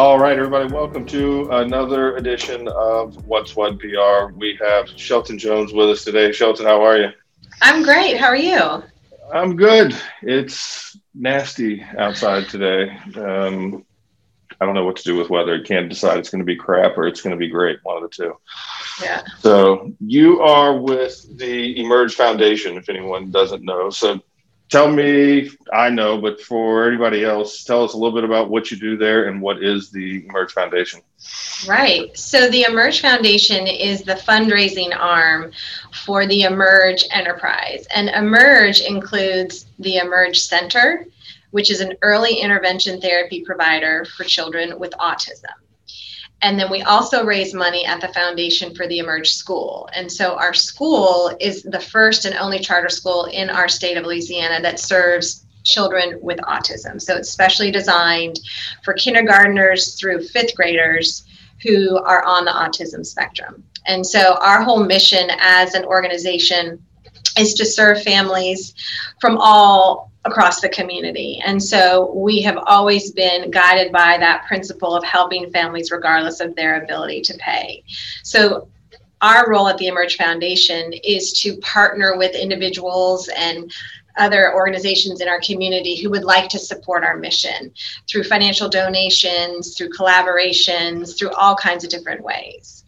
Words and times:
All 0.00 0.18
right, 0.18 0.38
everybody, 0.38 0.72
welcome 0.72 1.04
to 1.08 1.46
another 1.50 2.16
edition 2.16 2.66
of 2.68 3.26
What's 3.26 3.54
What 3.54 3.78
PR. 3.78 4.32
We 4.34 4.58
have 4.58 4.88
Shelton 4.88 5.38
Jones 5.38 5.74
with 5.74 5.90
us 5.90 6.04
today. 6.04 6.32
Shelton, 6.32 6.64
how 6.64 6.82
are 6.82 6.96
you? 6.96 7.10
I'm 7.60 7.82
great. 7.82 8.16
How 8.16 8.28
are 8.28 8.34
you? 8.34 8.82
I'm 9.30 9.56
good. 9.56 9.94
It's 10.22 10.96
nasty 11.14 11.82
outside 11.98 12.48
today. 12.48 12.96
Um, 13.14 13.84
I 14.58 14.64
don't 14.64 14.74
know 14.74 14.86
what 14.86 14.96
to 14.96 15.04
do 15.04 15.18
with 15.18 15.28
weather. 15.28 15.56
You 15.56 15.64
can't 15.64 15.90
decide 15.90 16.16
it's 16.16 16.30
going 16.30 16.38
to 16.38 16.46
be 16.46 16.56
crap 16.56 16.96
or 16.96 17.06
it's 17.06 17.20
going 17.20 17.36
to 17.36 17.38
be 17.38 17.50
great, 17.50 17.78
one 17.82 18.02
of 18.02 18.02
the 18.02 18.08
two. 18.08 18.34
Yeah. 19.02 19.20
So 19.40 19.92
you 20.00 20.40
are 20.40 20.78
with 20.78 21.36
the 21.36 21.78
Emerge 21.78 22.14
Foundation, 22.14 22.78
if 22.78 22.88
anyone 22.88 23.30
doesn't 23.30 23.62
know. 23.62 23.90
So 23.90 24.18
tell 24.70 24.90
me, 24.90 25.50
I 25.72 25.90
know, 25.90 26.18
but 26.18 26.40
for 26.40 26.88
anybody 26.88 27.24
else, 27.24 27.64
tell 27.64 27.84
us 27.84 27.92
a 27.92 27.96
little 27.96 28.14
bit 28.14 28.24
about 28.24 28.48
what 28.48 28.70
you 28.70 28.78
do 28.78 28.96
there 28.96 29.28
and 29.28 29.42
what 29.42 29.62
is 29.62 29.90
the 29.90 30.24
Emerge 30.26 30.52
Foundation. 30.52 31.00
Right. 31.68 32.16
So 32.16 32.48
the 32.48 32.62
Emerge 32.62 33.00
Foundation 33.00 33.66
is 33.66 34.02
the 34.02 34.14
fundraising 34.14 34.96
arm 34.96 35.52
for 36.04 36.26
the 36.26 36.42
Emerge 36.42 37.04
enterprise. 37.10 37.86
And 37.94 38.08
Emerge 38.10 38.80
includes 38.80 39.66
the 39.80 39.96
Emerge 39.96 40.40
Center, 40.40 41.04
which 41.50 41.70
is 41.70 41.80
an 41.80 41.94
early 42.02 42.34
intervention 42.34 43.00
therapy 43.00 43.42
provider 43.42 44.06
for 44.16 44.24
children 44.24 44.78
with 44.78 44.92
autism. 44.92 45.52
And 46.42 46.58
then 46.58 46.70
we 46.70 46.82
also 46.82 47.24
raise 47.24 47.52
money 47.52 47.84
at 47.84 48.00
the 48.00 48.08
Foundation 48.08 48.74
for 48.74 48.86
the 48.86 48.98
Emerge 48.98 49.34
School. 49.34 49.88
And 49.92 50.10
so 50.10 50.36
our 50.36 50.54
school 50.54 51.36
is 51.38 51.62
the 51.62 51.80
first 51.80 52.24
and 52.24 52.34
only 52.36 52.58
charter 52.58 52.88
school 52.88 53.26
in 53.26 53.50
our 53.50 53.68
state 53.68 53.96
of 53.96 54.04
Louisiana 54.06 54.62
that 54.62 54.80
serves 54.80 55.44
children 55.64 56.18
with 56.22 56.38
autism. 56.38 57.00
So 57.00 57.16
it's 57.16 57.30
specially 57.30 57.70
designed 57.70 58.40
for 58.82 58.94
kindergarteners 58.94 59.98
through 59.98 60.26
fifth 60.28 60.54
graders 60.54 61.26
who 61.62 61.98
are 61.98 62.24
on 62.24 62.46
the 62.46 62.50
autism 62.50 63.04
spectrum. 63.04 63.62
And 63.86 64.06
so 64.06 64.38
our 64.40 64.62
whole 64.62 64.82
mission 64.82 65.30
as 65.40 65.74
an 65.74 65.84
organization 65.84 66.82
is 67.38 67.54
to 67.54 67.66
serve 67.66 68.02
families 68.02 68.74
from 69.20 69.36
all 69.38 70.09
across 70.24 70.60
the 70.60 70.68
community. 70.68 71.40
And 71.44 71.62
so 71.62 72.12
we 72.14 72.42
have 72.42 72.58
always 72.66 73.10
been 73.12 73.50
guided 73.50 73.90
by 73.90 74.18
that 74.18 74.44
principle 74.46 74.94
of 74.94 75.02
helping 75.02 75.50
families 75.50 75.90
regardless 75.90 76.40
of 76.40 76.54
their 76.54 76.82
ability 76.82 77.22
to 77.22 77.38
pay. 77.38 77.82
So 78.22 78.68
our 79.22 79.50
role 79.50 79.68
at 79.68 79.78
the 79.78 79.86
Emerge 79.86 80.16
Foundation 80.16 80.92
is 81.04 81.32
to 81.40 81.56
partner 81.58 82.16
with 82.16 82.34
individuals 82.34 83.28
and 83.36 83.72
other 84.16 84.54
organizations 84.54 85.20
in 85.20 85.28
our 85.28 85.40
community 85.40 85.96
who 85.96 86.10
would 86.10 86.24
like 86.24 86.48
to 86.50 86.58
support 86.58 87.04
our 87.04 87.16
mission 87.16 87.72
through 88.08 88.24
financial 88.24 88.68
donations, 88.68 89.76
through 89.76 89.90
collaborations, 89.90 91.16
through 91.16 91.30
all 91.30 91.54
kinds 91.54 91.84
of 91.84 91.90
different 91.90 92.22
ways. 92.22 92.84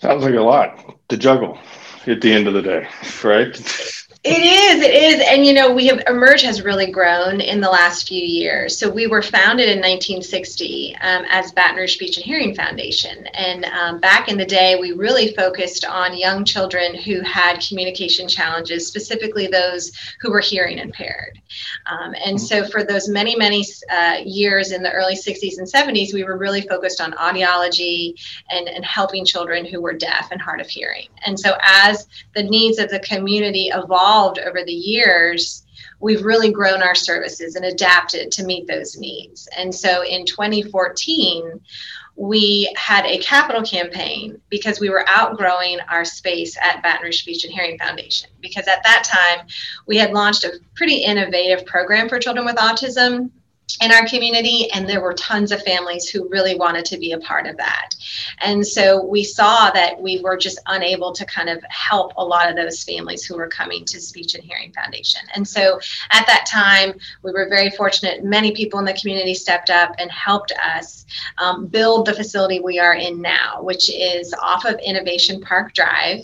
Sounds 0.00 0.24
like 0.24 0.34
a 0.34 0.40
lot 0.40 0.98
to 1.08 1.16
juggle 1.16 1.58
at 2.06 2.20
the 2.20 2.32
end 2.32 2.48
of 2.48 2.54
the 2.54 2.62
day, 2.62 2.88
right? 3.22 4.02
It 4.24 4.38
is, 4.38 4.84
it 4.84 4.94
is. 4.94 5.26
And 5.26 5.44
you 5.44 5.52
know, 5.52 5.72
we 5.74 5.88
have 5.88 6.00
Emerge 6.06 6.42
has 6.42 6.62
really 6.62 6.92
grown 6.92 7.40
in 7.40 7.60
the 7.60 7.68
last 7.68 8.06
few 8.06 8.22
years. 8.22 8.78
So 8.78 8.88
we 8.88 9.08
were 9.08 9.20
founded 9.20 9.68
in 9.68 9.78
1960 9.78 10.94
um, 11.00 11.24
as 11.28 11.50
Baton 11.50 11.76
Rouge 11.76 11.94
Speech 11.94 12.18
and 12.18 12.24
Hearing 12.24 12.54
Foundation. 12.54 13.26
And 13.34 13.64
um, 13.64 13.98
back 13.98 14.28
in 14.28 14.38
the 14.38 14.44
day, 14.44 14.76
we 14.80 14.92
really 14.92 15.34
focused 15.34 15.84
on 15.84 16.16
young 16.16 16.44
children 16.44 16.94
who 16.94 17.20
had 17.22 17.66
communication 17.68 18.28
challenges, 18.28 18.86
specifically 18.86 19.48
those 19.48 19.90
who 20.20 20.30
were 20.30 20.38
hearing 20.38 20.78
impaired. 20.78 21.40
Um, 21.86 22.14
and 22.24 22.40
so 22.40 22.64
for 22.64 22.84
those 22.84 23.08
many, 23.08 23.34
many 23.34 23.66
uh, 23.90 24.18
years 24.24 24.70
in 24.70 24.84
the 24.84 24.92
early 24.92 25.16
60s 25.16 25.58
and 25.58 25.66
70s, 25.66 26.14
we 26.14 26.22
were 26.22 26.38
really 26.38 26.60
focused 26.60 27.00
on 27.00 27.10
audiology 27.14 28.14
and, 28.50 28.68
and 28.68 28.84
helping 28.84 29.24
children 29.24 29.64
who 29.64 29.82
were 29.82 29.92
deaf 29.92 30.28
and 30.30 30.40
hard 30.40 30.60
of 30.60 30.68
hearing. 30.68 31.08
And 31.26 31.38
so 31.38 31.56
as 31.60 32.06
the 32.36 32.44
needs 32.44 32.78
of 32.78 32.88
the 32.88 33.00
community 33.00 33.72
evolved, 33.74 34.11
evolved 34.12 34.38
over 34.40 34.62
the 34.64 34.72
years, 34.72 35.64
we've 36.00 36.24
really 36.24 36.52
grown 36.52 36.82
our 36.82 36.94
services 36.94 37.56
and 37.56 37.64
adapted 37.64 38.30
to 38.32 38.44
meet 38.44 38.66
those 38.66 38.98
needs. 38.98 39.48
And 39.56 39.74
so 39.74 40.04
in 40.04 40.26
2014, 40.26 41.60
we 42.14 42.70
had 42.76 43.06
a 43.06 43.18
capital 43.18 43.62
campaign 43.62 44.38
because 44.50 44.80
we 44.80 44.90
were 44.90 45.08
outgrowing 45.08 45.78
our 45.90 46.04
space 46.04 46.58
at 46.62 46.82
Baton 46.82 47.04
Rouge 47.04 47.20
Speech 47.20 47.44
and 47.44 47.52
Hearing 47.52 47.78
Foundation. 47.78 48.28
Because 48.40 48.68
at 48.68 48.82
that 48.82 49.04
time, 49.04 49.46
we 49.86 49.96
had 49.96 50.12
launched 50.12 50.44
a 50.44 50.60
pretty 50.74 50.96
innovative 50.96 51.64
program 51.64 52.08
for 52.08 52.18
children 52.18 52.44
with 52.44 52.56
autism 52.56 53.30
in 53.80 53.92
our 53.92 54.06
community 54.06 54.70
and 54.72 54.88
there 54.88 55.00
were 55.00 55.14
tons 55.14 55.52
of 55.52 55.62
families 55.62 56.08
who 56.08 56.28
really 56.28 56.54
wanted 56.54 56.84
to 56.86 56.98
be 56.98 57.12
a 57.12 57.18
part 57.18 57.46
of 57.46 57.56
that. 57.56 57.94
And 58.40 58.66
so 58.66 59.04
we 59.04 59.24
saw 59.24 59.70
that 59.70 60.00
we 60.00 60.20
were 60.20 60.36
just 60.36 60.58
unable 60.66 61.12
to 61.12 61.24
kind 61.24 61.48
of 61.48 61.62
help 61.68 62.12
a 62.16 62.24
lot 62.24 62.48
of 62.48 62.56
those 62.56 62.82
families 62.82 63.24
who 63.24 63.36
were 63.36 63.48
coming 63.48 63.84
to 63.86 64.00
speech 64.00 64.34
and 64.34 64.44
hearing 64.44 64.72
foundation. 64.72 65.22
And 65.34 65.46
so 65.46 65.80
at 66.10 66.26
that 66.26 66.46
time 66.46 66.94
we 67.22 67.32
were 67.32 67.48
very 67.48 67.70
fortunate. 67.70 68.24
Many 68.24 68.52
people 68.52 68.78
in 68.78 68.84
the 68.84 68.94
community 68.94 69.34
stepped 69.34 69.70
up 69.70 69.94
and 69.98 70.10
helped 70.10 70.52
us 70.52 71.06
um, 71.38 71.66
build 71.66 72.06
the 72.06 72.14
facility 72.14 72.60
we 72.60 72.78
are 72.78 72.94
in 72.94 73.20
now 73.20 73.62
which 73.62 73.90
is 73.90 74.34
off 74.34 74.64
of 74.64 74.78
innovation 74.84 75.40
park 75.40 75.74
drive. 75.74 76.20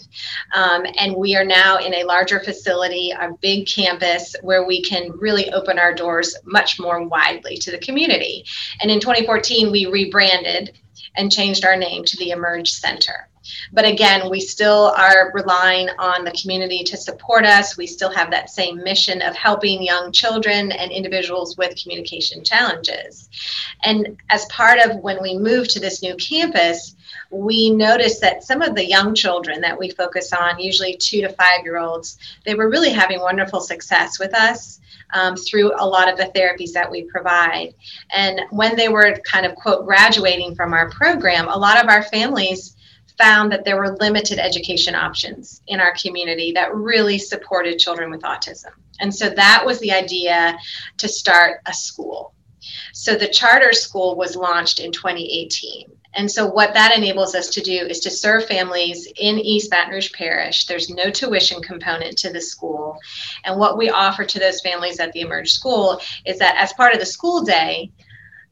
Um, 0.55 0.85
and 0.99 1.15
we 1.15 1.37
are 1.37 1.45
now 1.45 1.79
in 1.79 1.95
a 1.95 2.05
larger 2.05 2.41
facility 2.41 3.11
a 3.11 3.33
big 3.41 3.67
campus 3.67 4.35
where 4.43 4.67
we 4.67 4.83
can 4.83 5.13
really 5.19 5.51
open 5.53 5.79
our 5.79 5.95
doors 5.95 6.37
much 6.45 6.81
more 6.81 7.07
wide 7.07 7.38
to 7.43 7.71
the 7.71 7.79
community. 7.79 8.45
And 8.81 8.91
in 8.91 9.01
2014, 9.01 9.71
we 9.71 9.87
rebranded 9.87 10.79
and 11.17 11.33
changed 11.33 11.65
our 11.65 11.77
name 11.77 12.05
to 12.05 12.17
the 12.17 12.31
Emerge 12.31 12.71
Center. 12.71 13.29
But 13.73 13.85
again, 13.85 14.31
we 14.31 14.41
still 14.41 14.93
are 14.97 15.31
relying 15.35 15.89
on 15.99 16.25
the 16.25 16.33
community 16.33 16.83
to 16.85 16.97
support 16.97 17.45
us. 17.45 17.77
We 17.77 17.87
still 17.87 18.11
have 18.11 18.31
that 18.31 18.51
same 18.51 18.83
mission 18.83 19.23
of 19.23 19.35
helping 19.35 19.83
young 19.83 20.13
children 20.13 20.73
and 20.73 20.91
individuals 20.91 21.57
with 21.57 21.81
communication 21.81 22.45
challenges. 22.45 23.29
And 23.85 24.17
as 24.31 24.45
part 24.47 24.79
of 24.81 24.97
when 24.97 25.23
we 25.23 25.37
moved 25.37 25.71
to 25.71 25.81
this 25.81 26.03
new 26.03 26.15
campus, 26.17 26.97
we 27.31 27.71
noticed 27.71 28.21
that 28.23 28.43
some 28.43 28.63
of 28.63 28.75
the 28.75 28.87
young 28.87 29.15
children 29.15 29.61
that 29.61 29.79
we 29.79 29.91
focus 29.91 30.33
on, 30.33 30.59
usually 30.59 30.97
two 30.97 31.21
to 31.21 31.29
five 31.31 31.63
year 31.65 31.79
olds, 31.79 32.19
they 32.45 32.55
were 32.55 32.71
really 32.71 32.91
having 32.91 33.21
wonderful 33.21 33.61
success 33.61 34.19
with 34.19 34.35
us 34.35 34.81
um, 35.15 35.37
through 35.37 35.73
a 35.77 35.87
lot 35.87 36.11
of 36.11 36.17
the 36.17 36.31
therapies 36.35 36.73
that 36.73 36.91
we 36.91 37.05
provide. 37.05 37.75
And 38.11 38.43
when 38.51 38.77
they 38.77 38.89
were 38.89 39.19
kind 39.25 39.47
of, 39.47 39.55
quote, 39.55 39.87
graduating 39.87 40.55
from 40.55 40.73
our 40.73 40.91
program, 40.91 41.49
a 41.49 41.57
lot 41.57 41.83
of 41.83 41.89
our 41.89 42.03
families 42.03 42.77
found 43.19 43.51
that 43.53 43.65
there 43.65 43.77
were 43.77 43.97
limited 43.97 44.39
education 44.39 44.95
options 44.95 45.63
in 45.67 45.81
our 45.81 45.95
community 46.01 46.53
that 46.53 46.75
really 46.75 47.19
supported 47.19 47.79
children 47.79 48.11
with 48.11 48.23
autism. 48.23 48.71
And 49.01 49.15
so 49.15 49.29
that 49.31 49.65
was 49.67 49.81
the 49.81 49.93
idea 49.93 50.57
to 50.99 51.09
start 51.09 51.61
a 51.67 51.75
school. 51.75 52.33
So 52.93 53.15
the 53.15 53.29
charter 53.29 53.73
school 53.73 54.17
was 54.17 54.37
launched 54.37 54.81
in 54.81 54.93
2018. 54.93 55.91
And 56.15 56.31
so, 56.31 56.47
what 56.47 56.75
that 56.75 56.97
enables 56.97 57.35
us 57.35 57.49
to 57.51 57.61
do 57.61 57.87
is 57.87 58.01
to 58.01 58.11
serve 58.11 58.47
families 58.47 59.07
in 59.21 59.39
East 59.39 59.71
Baton 59.71 59.93
Rouge 59.93 60.11
Parish. 60.13 60.67
There's 60.67 60.89
no 60.89 61.11
tuition 61.11 61.61
component 61.63 62.17
to 62.19 62.33
the 62.33 62.41
school. 62.41 62.97
And 63.45 63.59
what 63.59 63.77
we 63.77 63.91
offer 63.91 64.25
to 64.25 64.39
those 64.39 64.61
families 64.63 65.01
at 65.01 65.13
the 65.13 65.21
Emerge 65.21 65.51
School 65.51 66.01
is 66.25 66.39
that 66.39 66.57
as 66.57 66.73
part 66.73 66.95
of 66.95 66.99
the 66.99 67.07
school 67.07 67.43
day, 67.43 67.93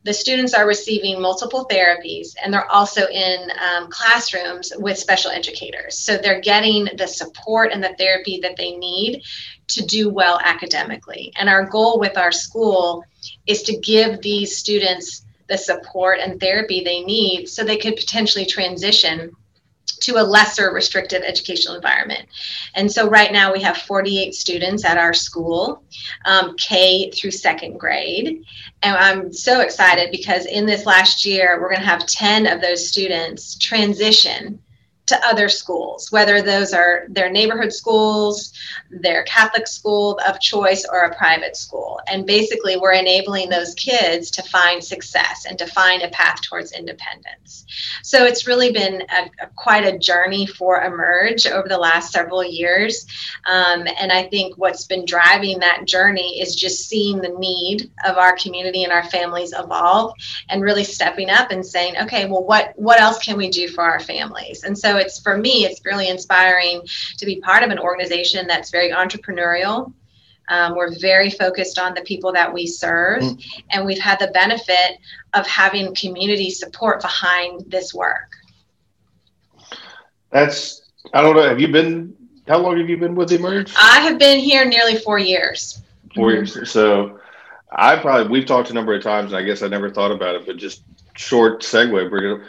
the 0.07 0.15
students 0.15 0.55
are 0.55 0.69
receiving 0.69 1.21
multiple 1.21 1.67
therapies 1.69 2.37
and 2.41 2.55
they're 2.55 2.71
also 2.71 3.09
in 3.09 3.51
um, 3.61 3.91
classrooms 3.91 4.73
with 4.79 4.97
special 4.97 5.33
educators. 5.33 5.99
So 5.99 6.17
they're 6.17 6.41
getting 6.41 6.89
the 6.97 7.09
support 7.09 7.73
and 7.73 7.83
the 7.83 7.95
therapy 7.99 8.39
that 8.41 8.57
they 8.57 8.77
need 8.77 9.25
to 9.67 9.85
do 9.85 10.09
well 10.09 10.39
academically. 10.45 11.33
And 11.37 11.49
our 11.49 11.67
goal 11.67 11.99
with 11.99 12.17
our 12.17 12.31
school 12.31 13.05
is 13.49 13.65
to 13.65 13.77
give 13.79 14.23
these 14.23 14.57
students 14.57 15.27
the 15.49 15.59
support 15.59 16.21
and 16.21 16.39
therapy 16.39 16.85
they 16.85 17.03
need 17.03 17.49
so 17.49 17.65
they 17.65 17.77
could 17.77 17.97
potentially 17.97 18.47
transition 18.47 19.33
to 19.87 20.17
a 20.17 20.23
lesser 20.23 20.73
restrictive 20.73 21.23
educational 21.23 21.75
environment. 21.75 22.27
And 22.75 22.91
so 22.91 23.09
right 23.09 23.33
now 23.33 23.53
we 23.53 23.63
have 23.63 23.79
48 23.79 24.35
students 24.35 24.85
at 24.85 24.99
our 24.99 25.15
school, 25.15 25.83
um, 26.25 26.57
K 26.57 27.11
through 27.11 27.31
second 27.31 27.79
grade. 27.79 28.45
And 28.83 28.97
I'm 28.97 29.33
so 29.33 29.61
excited 29.61 30.11
because 30.11 30.47
in 30.47 30.67
this 30.67 30.87
last 30.87 31.25
year, 31.25 31.59
we're 31.61 31.71
going 31.71 31.81
to 31.81 31.87
have 31.87 32.07
10 32.07 32.47
of 32.47 32.61
those 32.61 32.89
students 32.89 33.57
transition 33.57 34.61
to 35.07 35.25
other 35.25 35.49
schools, 35.49 36.11
whether 36.11 36.43
those 36.43 36.73
are 36.73 37.07
their 37.09 37.31
neighborhood 37.31 37.73
schools, 37.73 38.53
their 38.91 39.23
Catholic 39.25 39.69
school 39.69 40.19
of 40.27 40.41
choice, 40.41 40.85
or 40.91 41.05
a 41.05 41.17
private 41.17 41.57
school. 41.57 42.01
And 42.09 42.27
basically, 42.27 42.77
we're 42.77 42.93
enabling 42.93 43.49
those 43.49 43.75
kids 43.75 44.31
to 44.33 44.43
find 44.43 44.83
success 44.83 45.47
and 45.49 45.59
to 45.59 45.67
find 45.67 46.03
a 46.03 46.09
path 46.09 46.41
towards 46.43 46.73
independence. 46.73 47.67
So 48.03 48.25
it's 48.25 48.47
really 48.47 48.73
been 48.73 49.03
a, 49.03 49.45
a, 49.45 49.47
quite 49.55 49.85
a 49.85 49.99
journey 49.99 50.47
for 50.47 50.83
Emerge 50.83 51.47
over 51.47 51.69
the 51.69 51.79
last 51.79 52.13
several 52.13 52.45
years. 52.45 53.07
Um, 53.45 53.87
and 53.99 54.11
I 54.11 54.25
think 54.25 54.57
what's 54.57 54.87
been 54.87 55.05
driving 55.05 55.61
that 55.61 55.87
journey 55.87 56.41
is 56.41 56.57
just 56.57 56.89
seeing 56.89 57.21
the 57.21 57.37
need 57.39 57.91
of 58.07 58.17
our 58.17 58.37
community 58.37 58.85
and 58.85 58.93
our 58.93 59.05
families 59.05 59.53
evolve 59.57 60.15
and 60.49 60.63
really 60.63 60.85
stepping 60.85 61.31
up 61.31 61.51
and 61.51 61.65
saying, 61.65 61.97
okay, 62.03 62.27
well, 62.27 62.45
what, 62.45 62.73
what 62.77 63.01
else 63.01 63.19
can 63.19 63.37
we 63.37 63.49
do 63.49 63.69
for 63.69 63.85
our 63.85 64.01
families? 64.01 64.65
And 64.65 64.77
so 64.77 64.96
it's 64.97 65.21
for 65.21 65.37
me, 65.37 65.65
it's 65.65 65.85
really 65.85 66.09
inspiring 66.09 66.83
to 67.19 67.27
be 67.27 67.41
part 67.41 67.63
of 67.63 67.71
an 67.71 67.79
organization 67.79 68.47
that's 68.47 68.71
very 68.71 68.91
entrepreneurial. 68.91 69.93
Um, 70.49 70.77
we're 70.77 70.97
very 70.99 71.31
focused 71.31 71.79
on 71.79 71.95
the 71.95 72.03
people 72.03 72.33
that 72.33 72.53
we 72.53 72.67
serve, 72.67 73.23
mm. 73.23 73.45
and 73.71 73.85
we've 73.85 73.99
had 73.99 74.19
the 74.21 74.29
benefit 74.29 74.99
of 75.35 75.47
having 75.47 75.95
community 75.95 76.51
support 76.51 77.03
behind 77.03 77.65
this 77.67 77.93
work. 77.93 78.33
That's, 80.31 80.83
I 81.13 81.23
don't 81.23 81.35
know, 81.35 81.49
have 81.49 81.61
you 81.61 81.69
been, 81.69 82.15
how 82.47 82.59
long 82.59 82.79
have 82.79 82.89
you 82.89 82.97
been 82.97 83.17
with 83.17 83.33
Emerge? 83.33 83.75
I 83.77 84.01
have 84.01 84.19
been 84.19 84.39
here 84.39 84.65
nearly 84.65 84.97
four 84.97 85.19
years. 85.19 85.83
4 86.15 86.31
mm-hmm. 86.31 86.59
years. 86.59 86.71
So 86.71 87.19
I 87.73 87.97
probably, 87.97 88.31
we've 88.31 88.47
talked 88.47 88.71
a 88.71 88.75
number 88.75 88.95
of 88.95 89.03
times, 89.03 89.33
and 89.33 89.39
I 89.39 89.43
guess 89.43 89.63
I 89.63 89.69
never 89.69 89.91
thought 89.91 90.13
about 90.13 90.37
it, 90.37 90.47
but 90.47 90.57
just 90.57 90.83
short 91.15 91.63
segue, 91.63 92.09
Brigitte. 92.09 92.47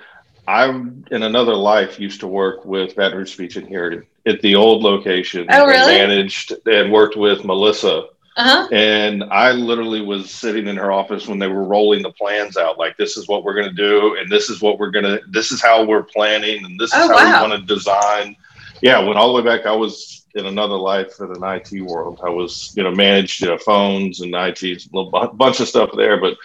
I, 0.47 0.69
in 0.69 1.23
another 1.23 1.55
life, 1.55 1.99
used 1.99 2.21
to 2.21 2.27
work 2.27 2.63
with 2.63 2.95
Baton 2.95 3.17
Rouge 3.17 3.33
Speech 3.33 3.57
and 3.57 3.67
Hearing 3.67 4.05
at 4.25 4.41
the 4.41 4.55
old 4.55 4.81
location. 4.81 5.45
Oh, 5.49 5.65
really? 5.65 5.99
And 5.99 6.09
managed 6.09 6.53
and 6.65 6.91
worked 6.91 7.17
with 7.17 7.43
Melissa. 7.43 8.07
Uh-huh. 8.37 8.67
And 8.71 9.23
I 9.25 9.51
literally 9.51 10.01
was 10.01 10.29
sitting 10.29 10.67
in 10.67 10.77
her 10.77 10.91
office 10.91 11.27
when 11.27 11.39
they 11.39 11.47
were 11.47 11.63
rolling 11.63 12.03
the 12.03 12.11
plans 12.11 12.55
out. 12.55 12.77
Like, 12.77 12.95
this 12.95 13.17
is 13.17 13.27
what 13.27 13.43
we're 13.43 13.55
going 13.55 13.69
to 13.69 13.73
do, 13.73 14.15
and 14.15 14.31
this 14.31 14.49
is 14.49 14.61
what 14.61 14.77
we're 14.77 14.91
going 14.91 15.05
to, 15.05 15.21
this 15.27 15.51
is 15.51 15.61
how 15.61 15.83
we're 15.83 16.03
planning, 16.03 16.63
and 16.63 16.79
this 16.79 16.93
is 16.93 16.99
oh, 16.99 17.07
how 17.07 17.15
wow. 17.15 17.43
we 17.43 17.49
want 17.49 17.61
to 17.61 17.73
design. 17.73 18.35
Yeah, 18.81 18.99
went 18.99 19.17
all 19.17 19.35
the 19.35 19.41
way 19.41 19.57
back. 19.57 19.65
I 19.65 19.75
was 19.75 20.27
in 20.35 20.45
another 20.45 20.75
life 20.75 21.19
in 21.19 21.31
an 21.31 21.43
IT 21.43 21.81
world. 21.81 22.21
I 22.23 22.29
was, 22.29 22.73
you 22.77 22.83
know, 22.83 22.91
managed 22.91 23.41
you 23.41 23.47
know, 23.47 23.57
phones 23.57 24.21
and 24.21 24.35
IT, 24.35 24.61
a 24.63 24.77
little 24.93 25.29
bunch 25.33 25.59
of 25.59 25.67
stuff 25.67 25.89
there, 25.95 26.21
but. 26.21 26.37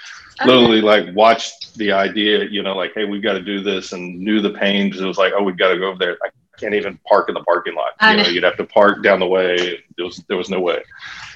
Literally 0.47 0.81
like 0.81 1.15
watched 1.15 1.75
the 1.77 1.93
idea, 1.93 2.45
you 2.45 2.63
know, 2.63 2.77
like, 2.77 2.93
hey, 2.95 3.05
we've 3.05 3.23
got 3.23 3.35
to 3.35 3.43
do 3.43 3.63
this 3.63 3.93
and 3.93 4.19
knew 4.19 4.41
the 4.41 4.51
pains. 4.51 5.01
It 5.01 5.05
was 5.05 5.19
like, 5.19 5.33
oh, 5.37 5.43
we've 5.43 5.57
got 5.57 5.69
to 5.69 5.79
go 5.79 5.89
over 5.89 5.99
there. 5.99 6.19
I 6.25 6.29
can't 6.59 6.75
even 6.75 6.99
park 7.09 7.29
in 7.29 7.35
the 7.35 7.43
parking 7.43 7.75
lot. 7.75 7.93
You 8.01 8.23
know, 8.23 8.29
you'd 8.29 8.45
have 8.45 8.57
to 8.57 8.65
park 8.65 9.03
down 9.03 9.21
the 9.21 9.27
way. 9.27 9.83
There 9.97 10.07
was 10.07 10.19
there 10.29 10.37
was 10.37 10.51
no 10.51 10.61
way. 10.61 10.83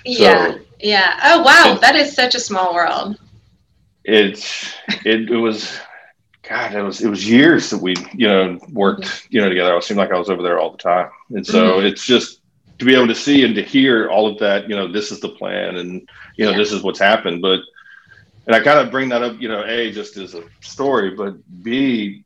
Yeah. 0.05 0.53
So, 0.53 0.61
yeah. 0.81 1.21
Oh 1.25 1.43
wow, 1.43 1.79
that 1.81 1.97
is 1.97 2.15
such 2.15 2.35
a 2.35 2.41
small 2.41 2.75
world. 2.75 3.19
It's 4.05 4.73
it, 5.05 5.31
it 5.31 5.37
was 5.37 5.81
God, 6.49 6.75
it 6.75 6.83
was 6.83 7.01
it 7.01 7.09
was 7.09 7.29
years 7.29 7.71
that 7.71 7.79
we, 7.79 7.95
you 8.15 8.29
know, 8.29 8.59
worked, 8.73 9.27
you 9.31 9.41
know, 9.41 9.49
together. 9.49 9.77
It 9.77 9.85
seemed 9.85 9.99
like 9.99 10.13
I 10.13 10.19
was 10.19 10.31
over 10.31 10.43
there 10.43 10.59
all 10.59 10.71
the 10.71 10.79
time. 10.79 11.11
And 11.31 11.45
so 11.45 11.73
mm-hmm. 11.73 11.87
it's 11.87 12.07
just 12.07 12.41
to 12.79 12.85
be 12.85 12.95
able 12.95 13.09
to 13.09 13.15
see 13.15 13.45
and 13.45 13.55
to 13.55 13.63
hear 13.63 14.09
all 14.09 14.29
of 14.29 14.39
that, 14.39 14.69
you 14.69 14.77
know, 14.77 14.91
this 14.91 15.11
is 15.11 15.21
the 15.21 15.31
plan 15.31 15.77
and 15.77 16.09
you 16.37 16.45
know, 16.45 16.53
yeah. 16.53 16.57
this 16.57 16.73
is 16.73 16.83
what's 16.83 17.01
happened. 17.01 17.43
But 17.43 17.61
and 18.47 18.55
I 18.55 18.61
kind 18.61 18.79
of 18.79 18.91
bring 18.91 19.09
that 19.11 19.23
up, 19.23 19.41
you 19.41 19.49
know, 19.49 19.65
A, 19.65 19.91
just 19.91 20.17
as 20.17 20.35
a 20.35 20.45
story, 20.61 21.11
but 21.11 21.35
B, 21.63 22.25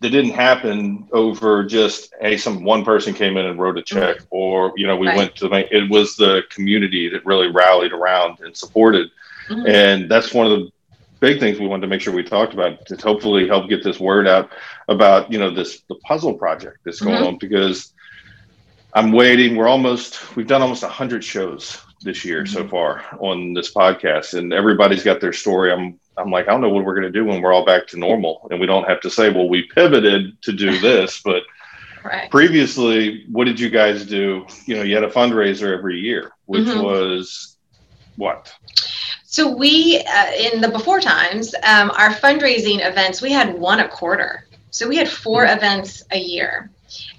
that 0.00 0.10
didn't 0.10 0.32
happen 0.32 1.08
over 1.12 1.64
just 1.64 2.14
hey 2.20 2.36
some 2.36 2.64
one 2.64 2.84
person 2.84 3.14
came 3.14 3.36
in 3.36 3.46
and 3.46 3.58
wrote 3.58 3.78
a 3.78 3.82
check 3.82 4.18
or 4.30 4.72
you 4.76 4.86
know 4.86 4.96
we 4.96 5.06
right. 5.06 5.16
went 5.16 5.34
to 5.34 5.48
the 5.48 5.76
it 5.76 5.90
was 5.90 6.16
the 6.16 6.42
community 6.50 7.08
that 7.08 7.24
really 7.24 7.48
rallied 7.48 7.92
around 7.92 8.38
and 8.40 8.56
supported 8.56 9.08
mm-hmm. 9.48 9.66
and 9.66 10.10
that's 10.10 10.34
one 10.34 10.46
of 10.46 10.52
the 10.52 10.70
big 11.18 11.40
things 11.40 11.58
we 11.58 11.66
wanted 11.66 11.80
to 11.80 11.86
make 11.86 12.00
sure 12.00 12.14
we 12.14 12.22
talked 12.22 12.52
about 12.52 12.84
to 12.86 12.94
hopefully 12.96 13.48
help 13.48 13.68
get 13.68 13.82
this 13.82 13.98
word 13.98 14.28
out 14.28 14.50
about 14.88 15.32
you 15.32 15.38
know 15.38 15.50
this 15.50 15.80
the 15.88 15.94
puzzle 15.96 16.34
project 16.34 16.78
that's 16.84 17.00
going 17.00 17.16
mm-hmm. 17.16 17.28
on 17.28 17.38
because 17.38 17.94
i'm 18.92 19.12
waiting 19.12 19.56
we're 19.56 19.68
almost 19.68 20.36
we've 20.36 20.46
done 20.46 20.60
almost 20.60 20.82
100 20.82 21.24
shows 21.24 21.80
this 22.06 22.24
year 22.24 22.44
mm-hmm. 22.44 22.54
so 22.54 22.66
far 22.68 23.04
on 23.18 23.52
this 23.52 23.74
podcast 23.74 24.38
and 24.38 24.52
everybody's 24.52 25.04
got 25.04 25.20
their 25.20 25.32
story 25.32 25.70
i'm 25.72 25.98
i'm 26.16 26.30
like 26.30 26.48
i 26.48 26.50
don't 26.50 26.60
know 26.60 26.70
what 26.70 26.84
we're 26.84 26.94
going 26.94 27.12
to 27.12 27.18
do 27.18 27.24
when 27.24 27.42
we're 27.42 27.52
all 27.52 27.64
back 27.64 27.86
to 27.86 27.98
normal 27.98 28.48
and 28.50 28.58
we 28.58 28.66
don't 28.66 28.88
have 28.88 29.00
to 29.00 29.10
say 29.10 29.28
well 29.28 29.48
we 29.48 29.62
pivoted 29.74 30.40
to 30.42 30.52
do 30.52 30.78
this 30.80 31.20
but 31.22 31.42
right. 32.04 32.30
previously 32.30 33.26
what 33.30 33.44
did 33.44 33.60
you 33.60 33.68
guys 33.68 34.06
do 34.06 34.46
you 34.64 34.74
know 34.74 34.82
you 34.82 34.94
had 34.94 35.04
a 35.04 35.10
fundraiser 35.10 35.76
every 35.76 35.98
year 35.98 36.32
which 36.46 36.64
mm-hmm. 36.64 36.82
was 36.82 37.56
what 38.16 38.54
so 39.24 39.54
we 39.54 40.02
uh, 40.08 40.32
in 40.32 40.62
the 40.62 40.68
before 40.68 41.00
times 41.00 41.54
um, 41.62 41.90
our 41.90 42.10
fundraising 42.10 42.86
events 42.86 43.20
we 43.20 43.30
had 43.30 43.58
one 43.58 43.80
a 43.80 43.88
quarter 43.88 44.46
so 44.70 44.88
we 44.88 44.96
had 44.96 45.08
4 45.08 45.44
mm-hmm. 45.44 45.56
events 45.56 46.04
a 46.10 46.18
year 46.18 46.70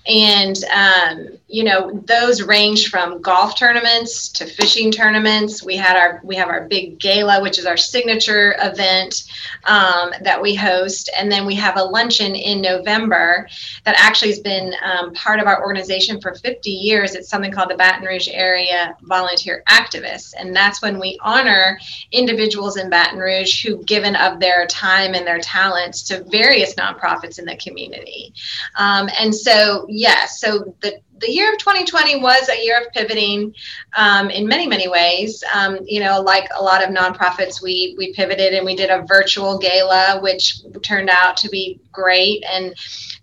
and 0.07 0.63
um, 0.73 1.37
you 1.49 1.63
know 1.63 1.91
those 2.05 2.41
range 2.41 2.89
from 2.89 3.21
golf 3.21 3.57
tournaments 3.57 4.29
to 4.29 4.45
fishing 4.45 4.91
tournaments. 4.91 5.63
We 5.63 5.75
had 5.75 5.97
our 5.97 6.21
we 6.23 6.35
have 6.35 6.49
our 6.49 6.67
big 6.67 6.99
gala 6.99 7.41
which 7.41 7.59
is 7.59 7.65
our 7.65 7.77
signature 7.77 8.55
event 8.59 9.29
um, 9.65 10.11
that 10.21 10.41
we 10.41 10.55
host. 10.55 11.09
And 11.17 11.31
then 11.31 11.45
we 11.45 11.55
have 11.55 11.77
a 11.77 11.83
luncheon 11.83 12.35
in 12.35 12.61
november 12.61 13.47
that 13.85 13.95
actually 13.97 14.29
has 14.29 14.39
been 14.39 14.73
um, 14.83 15.13
part 15.13 15.39
of 15.39 15.47
our 15.47 15.61
organization 15.61 16.21
for 16.21 16.35
50 16.35 16.69
years. 16.69 17.15
It's 17.15 17.29
something 17.29 17.51
called 17.51 17.69
the 17.69 17.75
baton 17.75 18.05
rouge 18.05 18.27
area 18.29 18.95
volunteer 19.01 19.63
activists 19.69 20.33
and 20.37 20.55
that's 20.55 20.81
when 20.81 20.99
we 20.99 21.17
honor 21.21 21.79
individuals 22.11 22.77
in 22.77 22.89
baton 22.89 23.19
rouge 23.19 23.63
who've 23.63 23.85
given 23.85 24.15
of 24.15 24.39
their 24.39 24.65
time 24.67 25.13
and 25.13 25.25
their 25.25 25.39
talents 25.39 26.03
to 26.03 26.23
various 26.25 26.75
nonprofits 26.75 27.39
in 27.39 27.45
the 27.45 27.55
community. 27.57 28.33
Um, 28.75 29.09
and 29.19 29.33
so 29.33 29.85
yes, 29.97 30.39
so 30.39 30.75
the 30.81 30.99
the 31.19 31.31
year 31.31 31.51
of 31.51 31.57
2020 31.57 32.21
was 32.21 32.47
a 32.47 32.63
year 32.63 32.79
of 32.79 32.91
pivoting 32.93 33.55
um, 33.97 34.29
in 34.29 34.47
many 34.47 34.67
many 34.67 34.87
ways. 34.87 35.43
Um, 35.53 35.79
you 35.85 35.99
know 35.99 36.21
like 36.21 36.47
a 36.55 36.63
lot 36.63 36.83
of 36.83 36.89
nonprofits 36.89 37.61
we 37.61 37.95
we 37.97 38.13
pivoted 38.13 38.53
and 38.53 38.65
we 38.65 38.75
did 38.75 38.89
a 38.89 39.03
virtual 39.03 39.57
gala 39.57 40.19
which 40.21 40.61
turned 40.83 41.09
out 41.09 41.37
to 41.37 41.49
be 41.49 41.79
great. 41.91 42.43
And 42.51 42.75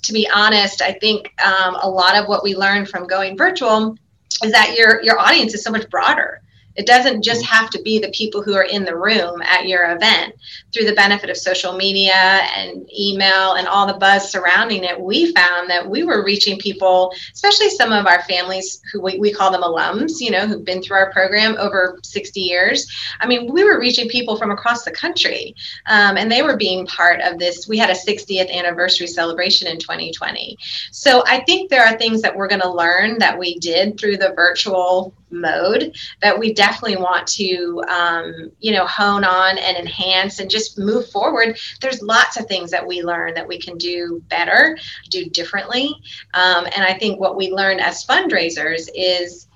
to 0.04 0.12
be 0.12 0.28
honest 0.32 0.82
i 0.82 0.92
think 0.92 1.32
um, 1.42 1.76
a 1.82 1.88
lot 1.88 2.16
of 2.16 2.28
what 2.28 2.44
we 2.44 2.54
learned 2.54 2.88
from 2.88 3.06
going 3.06 3.36
virtual 3.36 3.96
is 4.42 4.52
that 4.52 4.74
your 4.76 5.02
your 5.02 5.18
audience 5.18 5.54
is 5.54 5.64
so 5.64 5.70
much 5.70 5.88
broader 5.90 6.42
it 6.76 6.86
doesn't 6.86 7.22
just 7.22 7.42
mm-hmm. 7.42 7.54
have 7.54 7.70
to 7.70 7.82
be 7.82 7.98
the 7.98 8.10
people 8.10 8.42
who 8.42 8.54
are 8.54 8.64
in 8.64 8.84
the 8.84 8.96
room 8.96 9.42
at 9.42 9.66
your 9.66 9.92
event. 9.92 10.34
Through 10.72 10.86
the 10.86 10.94
benefit 10.94 11.30
of 11.30 11.36
social 11.36 11.76
media 11.76 12.12
and 12.12 12.88
email 12.98 13.54
and 13.54 13.68
all 13.68 13.86
the 13.86 13.94
buzz 13.94 14.30
surrounding 14.30 14.84
it, 14.84 15.00
we 15.00 15.32
found 15.32 15.70
that 15.70 15.88
we 15.88 16.02
were 16.02 16.24
reaching 16.24 16.58
people, 16.58 17.12
especially 17.32 17.70
some 17.70 17.92
of 17.92 18.06
our 18.06 18.22
families 18.22 18.82
who 18.92 19.00
we, 19.00 19.18
we 19.18 19.32
call 19.32 19.50
them 19.50 19.62
alums, 19.62 20.20
you 20.20 20.30
know, 20.30 20.46
who've 20.46 20.64
been 20.64 20.82
through 20.82 20.96
our 20.96 21.12
program 21.12 21.56
over 21.58 21.98
60 22.02 22.40
years. 22.40 22.86
I 23.20 23.26
mean, 23.26 23.52
we 23.52 23.64
were 23.64 23.78
reaching 23.78 24.08
people 24.08 24.36
from 24.36 24.50
across 24.50 24.84
the 24.84 24.90
country 24.90 25.54
um, 25.86 26.16
and 26.16 26.30
they 26.30 26.42
were 26.42 26.56
being 26.56 26.86
part 26.86 27.20
of 27.20 27.38
this. 27.38 27.68
We 27.68 27.78
had 27.78 27.90
a 27.90 27.94
60th 27.94 28.50
anniversary 28.50 29.06
celebration 29.06 29.68
in 29.68 29.78
2020. 29.78 30.58
So 30.90 31.22
I 31.26 31.44
think 31.44 31.70
there 31.70 31.84
are 31.84 31.96
things 31.96 32.22
that 32.22 32.34
we're 32.34 32.48
going 32.48 32.60
to 32.62 32.70
learn 32.70 33.18
that 33.18 33.38
we 33.38 33.58
did 33.58 33.98
through 33.98 34.16
the 34.16 34.32
virtual 34.34 35.14
mode 35.34 35.96
that 36.22 36.38
we 36.38 36.52
definitely 36.52 36.96
want 36.96 37.26
to 37.26 37.82
um, 37.88 38.50
you 38.60 38.72
know 38.72 38.86
hone 38.86 39.24
on 39.24 39.58
and 39.58 39.76
enhance 39.76 40.38
and 40.40 40.50
just 40.50 40.78
move 40.78 41.08
forward. 41.10 41.58
There's 41.80 42.02
lots 42.02 42.36
of 42.36 42.46
things 42.46 42.70
that 42.70 42.86
we 42.86 43.02
learn 43.02 43.34
that 43.34 43.48
we 43.48 43.58
can 43.58 43.76
do 43.78 44.22
better 44.28 44.78
do 45.10 45.28
differently. 45.30 45.94
Um, 46.34 46.66
and 46.66 46.84
i 46.84 46.94
think 46.94 47.20
what 47.20 47.36
we 47.36 47.50
learned 47.50 47.80
as 47.80 48.04
fundraisers 48.04 48.88
is 48.94 49.48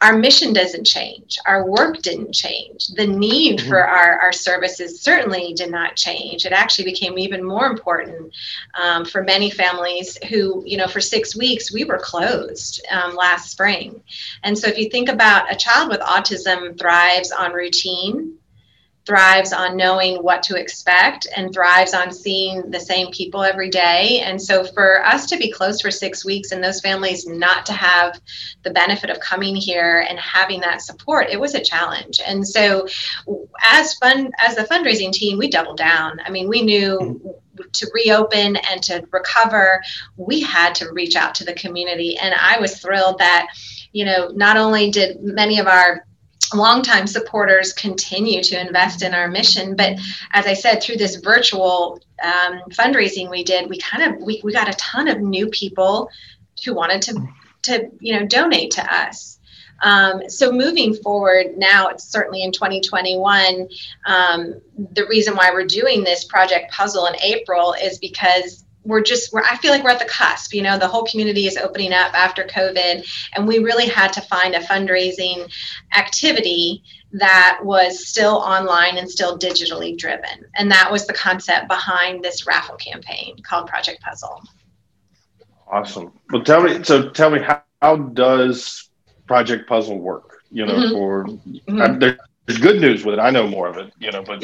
our 0.00 0.16
mission 0.16 0.52
doesn't 0.52 0.84
change. 0.84 1.38
Our 1.46 1.66
work 1.66 2.02
didn't 2.02 2.32
change. 2.32 2.88
The 2.88 3.06
need 3.06 3.58
mm-hmm. 3.58 3.68
for 3.68 3.84
our, 3.84 4.18
our 4.20 4.32
services 4.32 5.00
certainly 5.00 5.52
did 5.54 5.70
not 5.70 5.96
change. 5.96 6.46
It 6.46 6.52
actually 6.52 6.84
became 6.84 7.18
even 7.18 7.42
more 7.42 7.66
important 7.66 8.32
um, 8.80 9.04
for 9.04 9.22
many 9.22 9.50
families 9.50 10.16
who 10.28 10.62
you 10.66 10.76
know 10.76 10.86
for 10.86 11.00
six 11.00 11.36
weeks 11.36 11.72
we 11.72 11.84
were 11.84 11.98
closed 11.98 12.84
um, 12.90 13.14
last 13.14 13.50
spring. 13.50 14.00
And 14.44 14.56
so 14.56 14.68
if 14.68 14.78
you 14.78 14.88
think 14.88 15.08
about 15.08 15.52
a 15.52 15.56
child 15.56 15.88
with 15.88 16.00
autism 16.00 16.78
thrives 16.78 17.32
on 17.32 17.52
routine 17.52 18.37
thrives 19.08 19.54
on 19.54 19.74
knowing 19.74 20.22
what 20.22 20.42
to 20.42 20.54
expect 20.54 21.26
and 21.34 21.50
thrives 21.50 21.94
on 21.94 22.12
seeing 22.12 22.70
the 22.70 22.78
same 22.78 23.10
people 23.10 23.42
every 23.42 23.70
day. 23.70 24.20
And 24.20 24.40
so 24.40 24.64
for 24.64 25.04
us 25.04 25.24
to 25.30 25.38
be 25.38 25.50
closed 25.50 25.80
for 25.80 25.90
six 25.90 26.26
weeks 26.26 26.52
and 26.52 26.62
those 26.62 26.82
families 26.82 27.26
not 27.26 27.64
to 27.66 27.72
have 27.72 28.20
the 28.64 28.70
benefit 28.70 29.08
of 29.08 29.18
coming 29.20 29.56
here 29.56 30.06
and 30.06 30.18
having 30.18 30.60
that 30.60 30.82
support, 30.82 31.30
it 31.30 31.40
was 31.40 31.54
a 31.54 31.60
challenge. 31.60 32.20
And 32.24 32.46
so 32.46 32.86
as 33.62 33.94
fun 33.94 34.30
as 34.46 34.56
the 34.56 34.64
fundraising 34.64 35.10
team, 35.10 35.38
we 35.38 35.48
doubled 35.48 35.78
down. 35.78 36.20
I 36.26 36.30
mean, 36.30 36.46
we 36.46 36.60
knew 36.60 36.98
mm-hmm. 37.00 37.62
to 37.72 37.90
reopen 37.94 38.56
and 38.56 38.82
to 38.82 39.08
recover, 39.10 39.82
we 40.18 40.42
had 40.42 40.74
to 40.76 40.92
reach 40.92 41.16
out 41.16 41.34
to 41.36 41.46
the 41.46 41.54
community. 41.54 42.18
And 42.18 42.34
I 42.38 42.60
was 42.60 42.78
thrilled 42.78 43.20
that, 43.20 43.48
you 43.92 44.04
know, 44.04 44.28
not 44.34 44.58
only 44.58 44.90
did 44.90 45.22
many 45.22 45.58
of 45.58 45.66
our 45.66 46.04
longtime 46.54 47.06
supporters 47.06 47.72
continue 47.72 48.42
to 48.42 48.60
invest 48.60 49.02
in 49.02 49.14
our 49.14 49.28
mission 49.28 49.76
but 49.76 49.98
as 50.32 50.46
i 50.46 50.54
said 50.54 50.82
through 50.82 50.96
this 50.96 51.16
virtual 51.16 52.00
um, 52.22 52.60
fundraising 52.70 53.30
we 53.30 53.44
did 53.44 53.68
we 53.68 53.78
kind 53.78 54.14
of 54.14 54.22
we, 54.22 54.40
we 54.42 54.52
got 54.52 54.68
a 54.68 54.76
ton 54.76 55.08
of 55.08 55.20
new 55.20 55.48
people 55.48 56.08
who 56.64 56.74
wanted 56.74 57.02
to 57.02 57.28
to 57.62 57.90
you 58.00 58.18
know 58.18 58.26
donate 58.26 58.70
to 58.70 58.94
us 58.94 59.38
um, 59.80 60.28
so 60.28 60.50
moving 60.50 60.94
forward 60.94 61.56
now, 61.56 61.88
it's 61.88 62.04
certainly 62.04 62.42
in 62.42 62.52
2021. 62.52 63.68
Um, 64.06 64.60
the 64.92 65.06
reason 65.06 65.36
why 65.36 65.50
we're 65.52 65.66
doing 65.66 66.02
this 66.02 66.24
project 66.24 66.72
puzzle 66.72 67.06
in 67.06 67.14
April 67.22 67.74
is 67.80 67.98
because 67.98 68.64
we're 68.88 69.02
just 69.02 69.32
we're, 69.32 69.42
i 69.42 69.56
feel 69.58 69.70
like 69.70 69.84
we're 69.84 69.90
at 69.90 69.98
the 69.98 70.04
cusp 70.06 70.52
you 70.52 70.62
know 70.62 70.78
the 70.78 70.88
whole 70.88 71.04
community 71.04 71.46
is 71.46 71.56
opening 71.56 71.92
up 71.92 72.12
after 72.14 72.42
covid 72.44 73.06
and 73.34 73.46
we 73.46 73.58
really 73.58 73.86
had 73.86 74.12
to 74.12 74.20
find 74.22 74.54
a 74.54 74.60
fundraising 74.60 75.48
activity 75.96 76.82
that 77.12 77.60
was 77.62 78.06
still 78.06 78.36
online 78.36 78.98
and 78.98 79.10
still 79.10 79.38
digitally 79.38 79.96
driven. 79.96 80.44
And 80.56 80.70
that 80.70 80.90
was 80.90 81.06
the 81.06 81.14
concept 81.14 81.68
behind 81.68 82.22
this 82.22 82.46
raffle 82.46 82.76
campaign 82.76 83.36
called 83.42 83.66
project 83.66 84.02
puzzle. 84.02 84.42
Awesome. 85.70 86.12
Well 86.30 86.42
tell 86.42 86.62
me 86.62 86.82
so 86.82 87.10
tell 87.10 87.30
me 87.30 87.40
how, 87.40 87.62
how 87.80 87.96
does 87.96 88.88
project 89.26 89.68
puzzle 89.68 89.98
work? 89.98 90.42
You 90.50 90.66
know 90.66 90.74
mm-hmm. 90.74 90.92
for 90.92 91.24
mm-hmm. 91.24 92.02
I, 92.02 92.16
there's 92.46 92.58
good 92.58 92.80
news 92.80 93.04
with 93.04 93.14
it. 93.14 93.20
I 93.20 93.30
know 93.30 93.46
more 93.46 93.68
of 93.68 93.76
it 93.76 93.92
you 93.98 94.10
know 94.10 94.22
but 94.22 94.42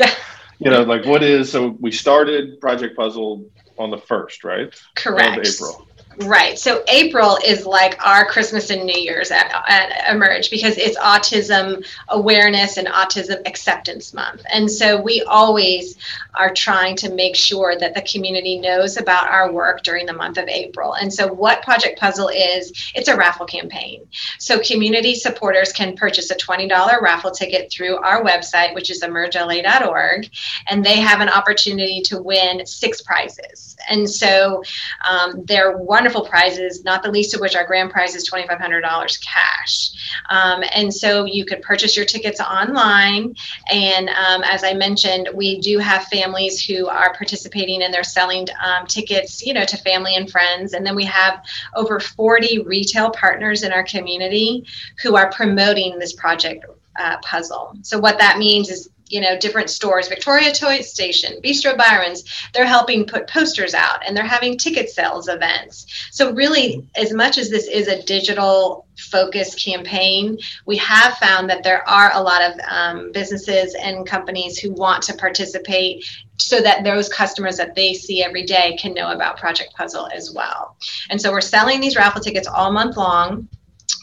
you 0.58 0.70
know 0.70 0.82
like 0.82 1.06
what 1.06 1.22
is 1.22 1.50
so 1.50 1.76
we 1.80 1.90
started 1.90 2.60
project 2.60 2.94
puzzle 2.94 3.44
on 3.78 3.90
the 3.90 3.98
first 3.98 4.44
right? 4.44 4.74
Correct. 4.94 5.38
Of 5.38 5.54
april 5.54 5.83
Right. 6.18 6.58
So 6.58 6.84
April 6.88 7.38
is 7.44 7.66
like 7.66 8.04
our 8.04 8.24
Christmas 8.24 8.70
and 8.70 8.84
New 8.84 8.98
Year's 8.98 9.32
at, 9.32 9.50
at 9.68 10.14
Emerge 10.14 10.48
because 10.48 10.76
it's 10.78 10.96
Autism 10.98 11.84
Awareness 12.08 12.76
and 12.76 12.86
Autism 12.86 13.40
Acceptance 13.46 14.14
Month. 14.14 14.42
And 14.52 14.70
so 14.70 15.00
we 15.00 15.22
always 15.22 15.96
are 16.34 16.52
trying 16.52 16.94
to 16.96 17.12
make 17.12 17.34
sure 17.34 17.76
that 17.78 17.94
the 17.94 18.02
community 18.02 18.58
knows 18.58 18.96
about 18.96 19.28
our 19.28 19.50
work 19.52 19.82
during 19.82 20.06
the 20.06 20.12
month 20.12 20.38
of 20.38 20.48
April. 20.48 20.94
And 20.94 21.12
so 21.12 21.32
what 21.32 21.62
Project 21.62 21.98
Puzzle 21.98 22.28
is, 22.28 22.92
it's 22.94 23.08
a 23.08 23.16
raffle 23.16 23.46
campaign. 23.46 24.06
So 24.38 24.60
community 24.60 25.14
supporters 25.14 25.72
can 25.72 25.96
purchase 25.96 26.30
a 26.30 26.36
$20 26.36 26.70
raffle 27.00 27.32
ticket 27.32 27.72
through 27.72 27.96
our 27.96 28.22
website, 28.22 28.74
which 28.74 28.90
is 28.90 29.02
emergela.org, 29.02 30.30
and 30.68 30.84
they 30.84 31.00
have 31.00 31.20
an 31.20 31.28
opportunity 31.28 32.02
to 32.02 32.22
win 32.22 32.64
six 32.66 33.02
prizes. 33.02 33.76
And 33.88 34.08
so 34.08 34.62
um, 35.08 35.44
they're 35.44 35.76
one 35.76 36.03
wonderful 36.04 36.28
prizes, 36.28 36.84
not 36.84 37.02
the 37.02 37.10
least 37.10 37.32
of 37.32 37.40
which 37.40 37.56
our 37.56 37.64
grand 37.64 37.90
prize 37.90 38.14
is 38.14 38.28
$2,500 38.28 39.24
cash. 39.24 39.88
Um, 40.28 40.62
and 40.74 40.92
so 40.92 41.24
you 41.24 41.46
could 41.46 41.62
purchase 41.62 41.96
your 41.96 42.04
tickets 42.04 42.40
online. 42.40 43.34
And 43.72 44.10
um, 44.10 44.42
as 44.44 44.64
I 44.64 44.74
mentioned, 44.74 45.30
we 45.32 45.60
do 45.60 45.78
have 45.78 46.04
families 46.08 46.62
who 46.62 46.88
are 46.88 47.14
participating 47.14 47.82
and 47.82 47.94
they're 47.94 48.04
selling 48.04 48.46
um, 48.62 48.86
tickets, 48.86 49.46
you 49.46 49.54
know, 49.54 49.64
to 49.64 49.78
family 49.78 50.14
and 50.14 50.30
friends. 50.30 50.74
And 50.74 50.84
then 50.84 50.94
we 50.94 51.06
have 51.06 51.42
over 51.74 51.98
40 51.98 52.64
retail 52.64 53.10
partners 53.10 53.62
in 53.62 53.72
our 53.72 53.84
community 53.84 54.66
who 55.02 55.16
are 55.16 55.32
promoting 55.32 55.98
this 55.98 56.12
project 56.12 56.66
uh, 56.98 57.16
puzzle. 57.22 57.78
So 57.80 57.98
what 57.98 58.18
that 58.18 58.36
means 58.36 58.68
is 58.68 58.90
you 59.08 59.20
know 59.20 59.38
different 59.38 59.70
stores 59.70 60.08
victoria 60.08 60.52
toy 60.52 60.80
station 60.80 61.40
bistro 61.42 61.76
byronz 61.76 62.24
they're 62.52 62.66
helping 62.66 63.06
put 63.06 63.28
posters 63.28 63.74
out 63.74 64.06
and 64.06 64.16
they're 64.16 64.24
having 64.24 64.56
ticket 64.56 64.90
sales 64.90 65.28
events. 65.28 65.86
So 66.10 66.32
really 66.32 66.86
as 66.94 67.12
much 67.12 67.38
as 67.38 67.50
this 67.50 67.66
is 67.66 67.88
a 67.88 68.02
digital 68.02 68.86
focused 68.96 69.62
campaign 69.62 70.38
we 70.66 70.76
have 70.76 71.14
found 71.14 71.50
that 71.50 71.62
there 71.62 71.86
are 71.88 72.12
a 72.14 72.22
lot 72.22 72.42
of 72.42 72.60
um, 72.68 73.12
businesses 73.12 73.74
and 73.74 74.06
companies 74.06 74.58
who 74.58 74.72
want 74.72 75.02
to 75.04 75.14
participate 75.14 76.04
so 76.36 76.60
that 76.60 76.84
those 76.84 77.08
customers 77.08 77.56
that 77.56 77.74
they 77.74 77.94
see 77.94 78.22
every 78.22 78.44
day 78.44 78.76
can 78.76 78.94
know 78.94 79.12
about 79.12 79.36
project 79.36 79.72
puzzle 79.74 80.08
as 80.12 80.32
well. 80.32 80.76
And 81.10 81.20
so 81.20 81.30
we're 81.30 81.40
selling 81.40 81.80
these 81.80 81.96
raffle 81.96 82.20
tickets 82.20 82.48
all 82.48 82.72
month 82.72 82.96
long 82.96 83.48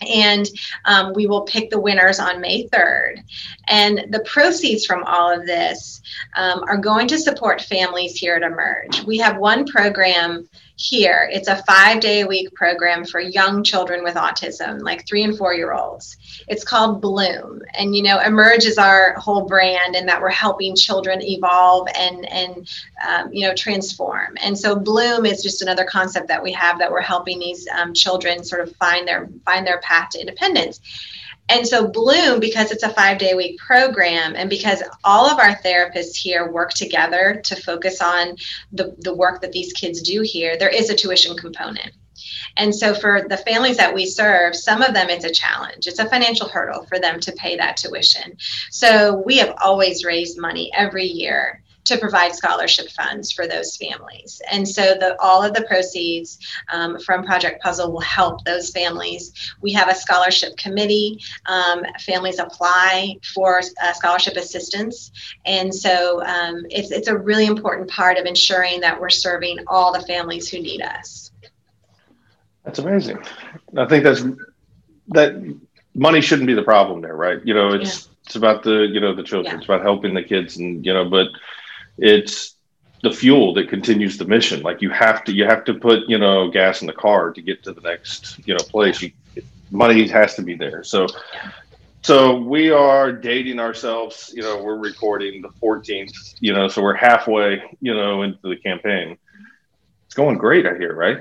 and 0.08 0.48
um, 0.86 1.14
we 1.14 1.28
will 1.28 1.42
pick 1.42 1.70
the 1.70 1.80
winners 1.80 2.20
on 2.20 2.42
May 2.42 2.68
3rd. 2.68 3.24
And 3.68 4.06
the 4.10 4.22
proceeds 4.22 4.86
from 4.86 5.04
all 5.04 5.32
of 5.32 5.46
this 5.46 6.02
um, 6.36 6.64
are 6.68 6.78
going 6.78 7.08
to 7.10 7.20
support 7.20 7.62
families 7.62 8.16
here 8.16 8.36
at 8.36 8.44
Emerge. 8.44 9.04
We 9.04 9.18
have 9.20 9.38
one 9.38 9.66
program 9.66 10.50
here. 10.76 11.30
It's 11.32 11.48
a 11.48 11.62
five 11.64 12.00
day 12.00 12.22
a 12.22 12.28
week 12.28 12.54
program 12.54 13.06
for 13.06 13.20
young 13.20 13.64
children 13.64 14.04
with 14.04 14.16
autism, 14.16 14.82
like 14.82 15.08
three 15.08 15.24
and 15.24 15.38
four 15.38 15.54
year 15.54 15.74
olds. 15.74 16.18
It's 16.48 16.64
called 16.64 17.02
Bloom. 17.02 17.62
And, 17.74 17.96
you 17.96 18.04
know, 18.04 18.20
Emerge 18.20 18.66
is 18.66 18.78
our 18.78 19.14
whole 19.14 19.46
brand 19.46 19.96
and 19.96 20.08
that 20.08 20.22
we're 20.22 20.30
helping 20.30 20.76
children 20.76 21.22
evolve 21.22 21.88
and, 21.96 22.26
and 22.32 22.70
um, 23.08 23.34
you 23.34 23.48
know, 23.48 23.54
transform. 23.54 24.38
And 24.42 24.58
so 24.58 24.76
Bloom 24.76 25.26
is 25.26 25.44
just 25.44 25.62
another 25.62 25.86
concept 25.86 26.28
that 26.28 26.42
we 26.42 26.52
have 26.54 26.80
that 26.80 26.92
we're 26.92 27.02
helping 27.02 27.40
these 27.40 27.68
um, 27.70 27.94
children 27.94 28.44
sort 28.44 28.62
of 28.62 28.76
find 28.78 29.08
their, 29.08 29.30
find 29.46 29.66
their 29.66 29.80
path 29.82 30.10
to 30.12 30.20
independence. 30.20 30.82
And 31.52 31.68
so 31.68 31.86
Bloom, 31.86 32.40
because 32.40 32.72
it's 32.72 32.84
a 32.84 32.94
five 32.94 33.18
day 33.18 33.34
week 33.34 33.60
program, 33.60 34.36
and 34.38 34.50
because 34.50 34.82
all 35.04 35.30
of 35.30 35.38
our 35.38 35.56
therapists 35.58 36.16
here 36.16 36.50
work 36.50 36.72
together 36.72 37.42
to 37.44 37.56
focus 37.58 38.02
on 38.02 38.38
the, 38.72 38.96
the 39.00 39.14
work 39.14 39.42
that 39.42 39.52
these 39.52 39.74
kids 39.74 40.02
do 40.02 40.22
here, 40.22 40.58
there 40.58 40.70
is 40.70 40.90
a 40.90 40.96
tuition 40.96 41.36
component. 41.36 41.92
And 42.56 42.74
so 42.74 42.94
for 42.94 43.26
the 43.28 43.36
families 43.36 43.76
that 43.78 43.94
we 43.94 44.06
serve, 44.06 44.56
some 44.56 44.82
of 44.82 44.94
them 44.94 45.10
it's 45.10 45.26
a 45.26 45.32
challenge. 45.32 45.88
It's 45.88 46.00
a 46.00 46.10
financial 46.10 46.48
hurdle 46.48 46.86
for 46.86 47.00
them 47.00 47.20
to 47.20 47.34
pay 47.34 47.58
that 47.58 47.76
tuition. 47.76 48.38
So 48.70 49.22
we 49.26 49.38
have 49.40 49.54
always 49.62 50.06
raised 50.06 50.40
money 50.40 50.72
every 50.74 51.06
year 51.06 51.61
to 51.86 51.98
provide 51.98 52.34
scholarship 52.36 52.90
funds 52.90 53.32
for 53.32 53.48
those 53.48 53.78
families. 53.78 54.42
And 54.52 54.68
so 54.68 54.94
the, 54.94 55.20
all 55.20 55.44
of 55.44 55.54
the 55.54 55.64
proceeds 55.64 56.38
um, 56.72 57.00
from 57.00 57.24
Project 57.24 57.62
Puzzle 57.62 57.92
will 57.92 58.02
help 58.02 58.44
those 58.46 58.70
families. 58.70 59.54
We 59.62 59.72
have 59.74 59.90
a 59.90 59.96
scholarship 59.96 60.58
committee. 60.58 61.20
Um, 61.48 61.84
families 62.00 62.40
apply 62.40 63.18
for 63.34 63.62
uh, 63.82 63.94
scholarship 63.94 64.36
assistance. 64.38 65.12
And 65.46 65.74
so 65.74 66.24
um, 66.24 66.66
it's, 66.70 66.92
it's 66.92 67.08
a 67.08 67.18
really 67.18 67.46
important 67.46 67.90
part 67.90 68.18
of 68.18 68.26
ensuring 68.26 68.82
that 68.82 69.00
we're 69.00 69.10
serving 69.10 69.58
all 69.68 69.92
the 69.92 70.02
families 70.02 70.50
who 70.50 70.60
need 70.60 70.82
us. 70.82 71.32
That's 72.64 72.80
amazing. 72.80 73.18
I 73.76 73.86
think 73.88 74.04
that's 74.04 74.24
that 75.10 75.60
money 75.96 76.22
shouldn't 76.22 76.48
be 76.48 76.54
the 76.54 76.64
problem 76.64 77.02
there, 77.02 77.16
right? 77.16 77.40
You 77.44 77.54
know, 77.54 77.70
it's 77.70 78.06
yeah. 78.06 78.12
it's 78.26 78.36
about 78.36 78.64
the 78.64 78.88
you 78.92 79.00
know 79.00 79.16
the 79.16 79.24
children. 79.24 79.54
Yeah. 79.54 79.58
It's 79.58 79.66
about 79.66 79.82
helping 79.82 80.14
the 80.14 80.24
kids, 80.24 80.58
and 80.58 80.86
you 80.86 80.94
know, 80.94 81.10
but 81.10 81.28
it's 81.98 82.56
the 83.04 83.12
fuel 83.12 83.54
that 83.56 83.70
continues 83.70 84.18
the 84.18 84.26
mission. 84.26 84.62
Like 84.62 84.82
you 84.82 84.90
have 84.92 85.24
to 85.26 85.34
you 85.34 85.46
have 85.46 85.64
to 85.66 85.74
put 85.74 86.08
you 86.08 86.18
know 86.18 86.50
gas 86.50 86.82
in 86.82 86.88
the 86.88 86.94
car 86.94 87.32
to 87.32 87.42
get 87.42 87.64
to 87.64 87.74
the 87.74 87.82
next 87.82 88.40
you 88.48 88.54
know 88.54 88.64
place. 88.64 89.02
You, 89.02 89.12
money 89.72 90.08
has 90.08 90.36
to 90.36 90.42
be 90.42 90.56
there. 90.56 90.84
So 90.84 91.08
so 92.04 92.36
we 92.36 92.72
are 92.72 93.12
dating 93.12 93.60
ourselves. 93.60 94.32
You 94.36 94.42
know, 94.42 94.62
we're 94.64 94.78
recording 94.78 95.42
the 95.42 95.50
14th. 95.50 96.36
You 96.40 96.54
know, 96.54 96.68
so 96.68 96.82
we're 96.82 96.96
halfway. 96.96 97.64
You 97.80 97.94
know, 97.94 98.24
into 98.24 98.48
the 98.48 98.58
campaign. 98.58 99.18
It's 100.06 100.16
going 100.16 100.38
great, 100.38 100.66
I 100.66 100.78
hear, 100.78 100.94
right? 100.94 101.20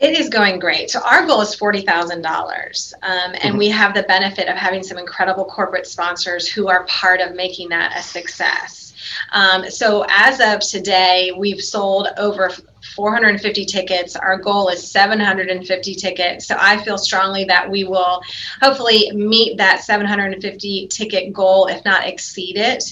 It 0.00 0.18
is 0.18 0.30
going 0.30 0.58
great. 0.58 0.90
So 0.90 1.00
our 1.00 1.26
goal 1.26 1.42
is 1.42 1.54
forty 1.54 1.82
thousand 1.82 2.24
um, 2.24 2.32
dollars, 2.32 2.94
and 3.02 3.34
mm-hmm. 3.34 3.58
we 3.58 3.68
have 3.68 3.94
the 3.94 4.02
benefit 4.04 4.48
of 4.48 4.56
having 4.56 4.82
some 4.82 4.96
incredible 4.96 5.44
corporate 5.44 5.86
sponsors 5.86 6.48
who 6.48 6.68
are 6.68 6.84
part 6.84 7.20
of 7.20 7.34
making 7.34 7.68
that 7.68 7.96
a 7.96 8.02
success. 8.02 8.94
Um, 9.32 9.70
so 9.70 10.04
as 10.08 10.40
of 10.40 10.60
today, 10.60 11.32
we've 11.36 11.62
sold 11.62 12.08
over 12.16 12.50
450 12.94 13.64
tickets. 13.64 14.16
Our 14.16 14.38
goal 14.38 14.68
is 14.68 14.90
750 14.90 15.94
tickets. 15.94 16.46
So 16.46 16.56
I 16.58 16.82
feel 16.82 16.98
strongly 16.98 17.44
that 17.44 17.70
we 17.70 17.84
will 17.84 18.22
hopefully 18.60 19.10
meet 19.12 19.56
that 19.58 19.82
750 19.84 20.88
ticket 20.88 21.32
goal, 21.32 21.66
if 21.66 21.84
not 21.84 22.06
exceed 22.06 22.56
it. 22.56 22.84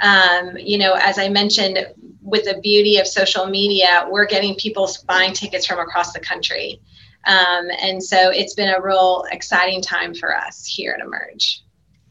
Um, 0.00 0.56
you 0.58 0.78
know, 0.78 0.94
as 0.94 1.18
I 1.18 1.28
mentioned, 1.28 1.86
with 2.26 2.44
the 2.44 2.60
beauty 2.60 2.98
of 2.98 3.06
social 3.06 3.46
media, 3.46 4.06
we're 4.10 4.26
getting 4.26 4.56
people 4.56 4.90
buying 5.06 5.32
tickets 5.32 5.64
from 5.64 5.78
across 5.78 6.12
the 6.12 6.20
country. 6.20 6.80
Um, 7.24 7.68
and 7.80 8.02
so 8.02 8.30
it's 8.30 8.54
been 8.54 8.68
a 8.68 8.80
real 8.80 9.24
exciting 9.30 9.80
time 9.80 10.14
for 10.14 10.36
us 10.36 10.66
here 10.66 10.96
at 10.98 11.04
Emerge. 11.04 11.62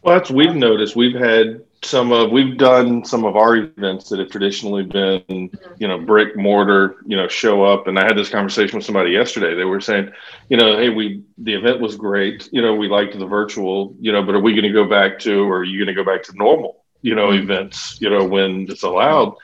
Well, 0.02 0.18
that's 0.18 0.32
we've 0.32 0.56
noticed. 0.56 0.96
We've 0.96 1.16
had 1.16 1.62
some 1.84 2.12
of 2.12 2.32
we've 2.32 2.58
done 2.58 3.06
some 3.06 3.26
of 3.26 3.36
our 3.36 3.56
events 3.58 4.10
that 4.10 4.20
have 4.20 4.30
traditionally 4.30 4.84
been 4.84 5.22
mm-hmm. 5.22 5.74
you 5.78 5.88
know 5.88 6.00
brick 6.00 6.36
mortar 6.36 6.96
you 7.06 7.16
know 7.16 7.28
show 7.28 7.64
up 7.64 7.88
and 7.88 8.00
i 8.00 8.04
had 8.04 8.18
this 8.18 8.30
conversation 8.30 8.76
with 8.76 8.86
somebody 8.86 9.12
yesterday 9.12 9.54
they 9.54 9.66
were 9.66 9.80
saying 9.80 10.10
you 10.50 10.58
know 10.58 10.78
hey 10.78 10.90
we 10.90 11.24
the 11.38 11.54
event 11.54 11.80
was 11.80 11.96
great 11.96 12.50
you 12.52 12.62
know 12.62 12.74
we 12.74 12.88
liked 12.88 13.18
the 13.18 13.26
virtual 13.26 13.96
you 14.00 14.12
know 14.12 14.24
but 14.24 14.34
are 14.34 14.40
we 14.40 14.54
going 14.54 14.64
to 14.64 14.72
go 14.72 14.90
back 14.90 15.20
to 15.20 15.44
or 15.44 15.60
are 15.60 15.64
you 15.64 15.78
going 15.78 15.94
to 15.96 16.04
go 16.04 16.10
back 16.10 16.24
to 16.24 16.36
normal 16.36 16.84
you 17.04 17.14
know 17.14 17.28
mm-hmm. 17.28 17.44
events 17.44 18.00
you 18.02 18.10
know 18.10 18.26
when 18.26 18.66
it's 18.68 18.84
allowed 18.84 19.36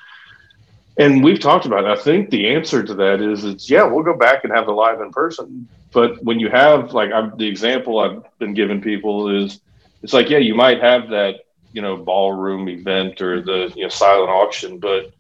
And 0.98 1.24
we've 1.24 1.40
talked 1.40 1.66
about 1.66 1.86
it. 1.86 1.88
I 1.88 2.02
think 2.02 2.30
the 2.30 2.50
answer 2.50 2.84
to 2.84 2.94
that 2.96 3.22
is 3.22 3.46
it's 3.46 3.70
yeah, 3.70 3.84
we'll 3.84 4.04
go 4.04 4.16
back 4.16 4.44
and 4.44 4.54
have 4.54 4.66
the 4.66 4.74
live 4.74 5.02
in 5.02 5.12
person. 5.12 5.68
But 5.92 6.24
when 6.24 6.40
you 6.40 6.50
have 6.50 6.94
like 6.94 7.12
I'm, 7.12 7.36
the 7.38 7.48
example 7.48 8.00
I've 8.00 8.24
been 8.40 8.54
giving 8.54 8.82
people 8.82 9.30
is 9.30 9.60
it's 10.04 10.14
like 10.14 10.30
yeah, 10.30 10.38
you 10.38 10.56
might 10.56 10.82
have 10.82 11.10
that 11.10 11.46
you 11.74 11.82
know 11.82 11.98
ballroom 11.98 12.68
event 12.70 13.22
or 13.22 13.42
the 13.42 13.72
you 13.76 13.84
know 13.84 13.90
silent 13.90 14.30
auction, 14.30 14.80
but 14.80 15.14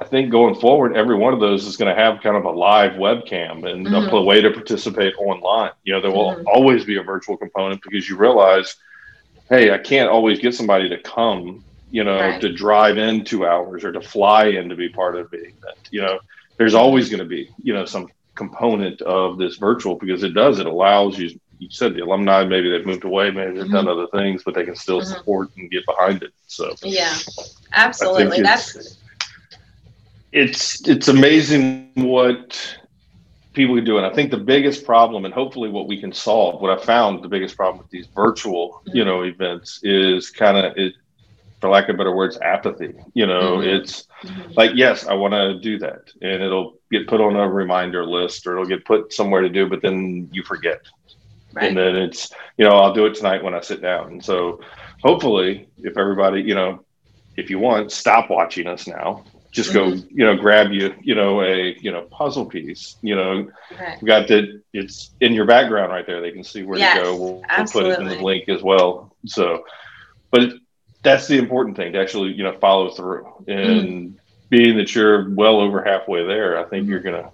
I 0.00 0.04
think 0.06 0.30
going 0.30 0.54
forward, 0.54 0.96
every 0.96 1.14
one 1.14 1.34
of 1.34 1.40
those 1.40 1.66
is 1.66 1.76
going 1.76 1.94
to 1.94 2.00
have 2.00 2.22
kind 2.22 2.36
of 2.36 2.44
a 2.46 2.50
live 2.50 2.92
webcam 2.92 3.70
and 3.70 3.86
mm-hmm. 3.86 4.14
a 4.14 4.22
way 4.22 4.40
to 4.40 4.50
participate 4.50 5.14
online. 5.18 5.72
You 5.84 5.92
know, 5.92 6.00
there 6.00 6.10
will 6.10 6.32
mm-hmm. 6.32 6.46
always 6.46 6.86
be 6.86 6.96
a 6.96 7.02
virtual 7.02 7.36
component 7.36 7.82
because 7.82 8.08
you 8.08 8.16
realize, 8.16 8.76
hey, 9.50 9.72
I 9.72 9.78
can't 9.78 10.08
always 10.08 10.38
get 10.38 10.54
somebody 10.54 10.88
to 10.88 10.98
come, 11.02 11.62
you 11.90 12.04
know, 12.04 12.18
right. 12.18 12.40
to 12.40 12.52
drive 12.52 12.98
in 12.98 13.24
two 13.24 13.46
hours 13.46 13.84
or 13.84 13.92
to 13.92 14.00
fly 14.00 14.46
in 14.46 14.68
to 14.68 14.76
be 14.76 14.88
part 14.88 15.16
of 15.16 15.30
the 15.30 15.38
event. 15.38 15.88
You 15.90 16.02
know, 16.02 16.20
there's 16.56 16.74
always 16.74 17.08
going 17.08 17.20
to 17.20 17.26
be, 17.26 17.50
you 17.62 17.72
know, 17.72 17.84
some 17.84 18.08
component 18.34 19.02
of 19.02 19.38
this 19.38 19.56
virtual 19.56 19.96
because 19.96 20.22
it 20.22 20.34
does, 20.34 20.58
it 20.58 20.66
allows 20.66 21.18
you, 21.18 21.38
you 21.58 21.68
said 21.70 21.94
the 21.94 22.00
alumni, 22.00 22.44
maybe 22.44 22.70
they've 22.70 22.86
moved 22.86 23.04
away, 23.04 23.30
maybe 23.30 23.54
they've 23.54 23.64
mm-hmm. 23.64 23.72
done 23.72 23.88
other 23.88 24.06
things, 24.08 24.42
but 24.44 24.54
they 24.54 24.64
can 24.64 24.76
still 24.76 25.00
mm-hmm. 25.00 25.12
support 25.12 25.50
and 25.56 25.70
get 25.70 25.84
behind 25.84 26.22
it. 26.22 26.32
So, 26.46 26.74
yeah, 26.82 27.14
absolutely. 27.72 28.40
That's, 28.40 28.98
it's 30.32 30.86
it's 30.86 31.08
amazing 31.08 31.90
what 31.94 32.78
people 33.52 33.74
can 33.74 33.84
do 33.84 33.96
and 33.96 34.06
i 34.06 34.10
think 34.10 34.30
the 34.30 34.36
biggest 34.36 34.84
problem 34.84 35.24
and 35.24 35.34
hopefully 35.34 35.68
what 35.68 35.88
we 35.88 36.00
can 36.00 36.12
solve 36.12 36.60
what 36.60 36.70
i 36.70 36.80
found 36.84 37.22
the 37.22 37.28
biggest 37.28 37.56
problem 37.56 37.78
with 37.78 37.90
these 37.90 38.06
virtual 38.14 38.80
you 38.86 39.04
know 39.04 39.22
events 39.22 39.80
is 39.82 40.30
kind 40.30 40.56
of 40.56 40.72
it 40.76 40.94
for 41.60 41.68
lack 41.68 41.88
of 41.88 41.96
better 41.96 42.14
words 42.14 42.38
apathy 42.42 42.94
you 43.14 43.26
know 43.26 43.58
mm-hmm. 43.58 43.68
it's 43.68 44.06
mm-hmm. 44.22 44.52
like 44.52 44.70
yes 44.74 45.06
i 45.06 45.14
want 45.14 45.32
to 45.32 45.58
do 45.60 45.78
that 45.78 46.10
and 46.22 46.42
it'll 46.42 46.78
get 46.90 47.06
put 47.06 47.20
on 47.20 47.36
a 47.36 47.48
reminder 47.48 48.04
list 48.04 48.46
or 48.46 48.52
it'll 48.52 48.66
get 48.66 48.84
put 48.84 49.12
somewhere 49.12 49.40
to 49.40 49.48
do 49.48 49.68
but 49.68 49.82
then 49.82 50.28
you 50.32 50.42
forget 50.42 50.80
right. 51.52 51.68
and 51.68 51.76
then 51.76 51.96
it's 51.96 52.32
you 52.56 52.64
know 52.64 52.72
i'll 52.72 52.94
do 52.94 53.06
it 53.06 53.14
tonight 53.14 53.42
when 53.42 53.54
i 53.54 53.60
sit 53.60 53.82
down 53.82 54.08
and 54.08 54.24
so 54.24 54.60
hopefully 55.02 55.68
if 55.78 55.96
everybody 55.96 56.40
you 56.42 56.54
know 56.54 56.84
if 57.36 57.50
you 57.50 57.58
want 57.58 57.92
stop 57.92 58.30
watching 58.30 58.66
us 58.66 58.86
now 58.86 59.24
just 59.52 59.72
go, 59.72 59.86
mm-hmm. 59.86 60.18
you 60.18 60.24
know, 60.24 60.36
grab 60.36 60.70
you, 60.70 60.94
you 61.00 61.14
know, 61.14 61.42
a, 61.42 61.76
you 61.80 61.90
know, 61.90 62.02
puzzle 62.02 62.46
piece, 62.46 62.96
you 63.02 63.16
know, 63.16 63.50
right. 63.78 64.02
got 64.04 64.28
that 64.28 64.62
it's 64.72 65.10
in 65.20 65.32
your 65.32 65.44
background 65.44 65.90
right 65.90 66.06
there. 66.06 66.20
They 66.20 66.30
can 66.30 66.44
see 66.44 66.62
where 66.62 66.78
yes, 66.78 66.96
to 66.96 67.02
go. 67.02 67.16
We'll, 67.16 67.44
we'll, 67.56 67.66
put 67.66 67.86
it 67.86 67.98
in 67.98 68.06
the 68.06 68.22
link 68.22 68.48
as 68.48 68.62
well. 68.62 69.14
So, 69.26 69.64
but 70.30 70.50
that's 71.02 71.26
the 71.28 71.38
important 71.38 71.76
thing 71.76 71.92
to 71.92 72.00
actually, 72.00 72.32
you 72.32 72.42
know, 72.42 72.56
follow 72.58 72.90
through 72.90 73.26
and 73.48 73.88
mm. 73.88 74.12
being 74.48 74.76
that 74.76 74.94
you're 74.94 75.30
well 75.30 75.60
over 75.60 75.82
halfway 75.82 76.26
there, 76.26 76.58
I 76.58 76.64
think 76.64 76.82
mm-hmm. 76.82 76.90
you're 76.90 77.00
going 77.00 77.22
to, 77.22 77.30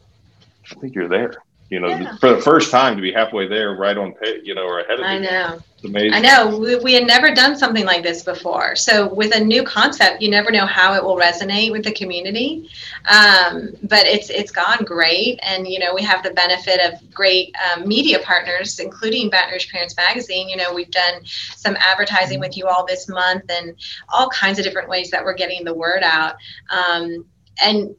I 0.70 0.80
think 0.80 0.94
you're 0.94 1.08
there 1.08 1.34
you 1.68 1.80
know, 1.80 1.88
yeah. 1.88 2.16
for 2.18 2.34
the 2.34 2.40
first 2.40 2.70
time 2.70 2.96
to 2.96 3.02
be 3.02 3.12
halfway 3.12 3.48
there, 3.48 3.74
right 3.74 3.96
on 3.96 4.12
pay, 4.12 4.40
you 4.42 4.54
know, 4.54 4.62
or 4.62 4.80
ahead 4.80 5.00
of. 5.00 5.04
I 5.04 5.18
know. 5.18 5.58
It's 5.74 5.84
amazing. 5.84 6.14
I 6.14 6.20
know. 6.20 6.58
We, 6.58 6.76
we, 6.76 6.92
had 6.94 7.06
never 7.06 7.34
done 7.34 7.56
something 7.56 7.84
like 7.84 8.04
this 8.04 8.22
before. 8.22 8.76
So 8.76 9.12
with 9.12 9.34
a 9.34 9.40
new 9.40 9.64
concept, 9.64 10.22
you 10.22 10.30
never 10.30 10.52
know 10.52 10.64
how 10.64 10.94
it 10.94 11.02
will 11.02 11.16
resonate 11.16 11.72
with 11.72 11.82
the 11.82 11.92
community. 11.92 12.70
Um, 13.08 13.72
but 13.82 14.06
it's 14.06 14.30
it's 14.30 14.52
gone 14.52 14.84
great, 14.84 15.40
and 15.42 15.66
you 15.66 15.80
know, 15.80 15.92
we 15.92 16.02
have 16.02 16.22
the 16.22 16.30
benefit 16.30 16.80
of 16.80 17.12
great 17.12 17.54
um, 17.72 17.86
media 17.86 18.20
partners, 18.20 18.78
including 18.78 19.28
Baton 19.28 19.52
Rouge 19.52 19.70
Parents 19.70 19.96
Magazine. 19.96 20.48
You 20.48 20.56
know, 20.56 20.72
we've 20.72 20.90
done 20.90 21.24
some 21.24 21.76
advertising 21.80 22.38
with 22.38 22.56
you 22.56 22.66
all 22.68 22.86
this 22.86 23.08
month, 23.08 23.50
and 23.50 23.74
all 24.08 24.28
kinds 24.28 24.60
of 24.60 24.64
different 24.64 24.88
ways 24.88 25.10
that 25.10 25.24
we're 25.24 25.34
getting 25.34 25.64
the 25.64 25.74
word 25.74 26.04
out. 26.04 26.36
Um, 26.70 27.26
and 27.60 27.96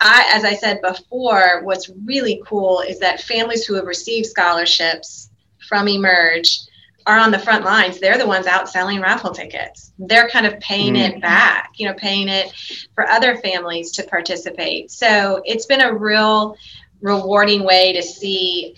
I, 0.00 0.30
as 0.34 0.44
I 0.44 0.54
said 0.54 0.82
before, 0.82 1.62
what's 1.62 1.90
really 2.04 2.42
cool 2.46 2.80
is 2.80 2.98
that 3.00 3.20
families 3.20 3.64
who 3.64 3.74
have 3.74 3.86
received 3.86 4.26
scholarships 4.26 5.30
from 5.68 5.88
Emerge 5.88 6.60
are 7.06 7.18
on 7.18 7.30
the 7.30 7.38
front 7.38 7.64
lines. 7.64 7.98
They're 7.98 8.18
the 8.18 8.26
ones 8.26 8.46
out 8.46 8.68
selling 8.68 9.00
raffle 9.00 9.30
tickets. 9.30 9.92
They're 9.98 10.28
kind 10.28 10.44
of 10.44 10.58
paying 10.60 10.94
mm-hmm. 10.94 11.16
it 11.16 11.22
back, 11.22 11.72
you 11.76 11.86
know, 11.86 11.94
paying 11.94 12.28
it 12.28 12.52
for 12.94 13.08
other 13.08 13.36
families 13.36 13.92
to 13.92 14.02
participate. 14.02 14.90
So 14.90 15.40
it's 15.44 15.66
been 15.66 15.80
a 15.80 15.94
real 15.94 16.56
rewarding 17.00 17.64
way 17.64 17.92
to 17.92 18.02
see 18.02 18.76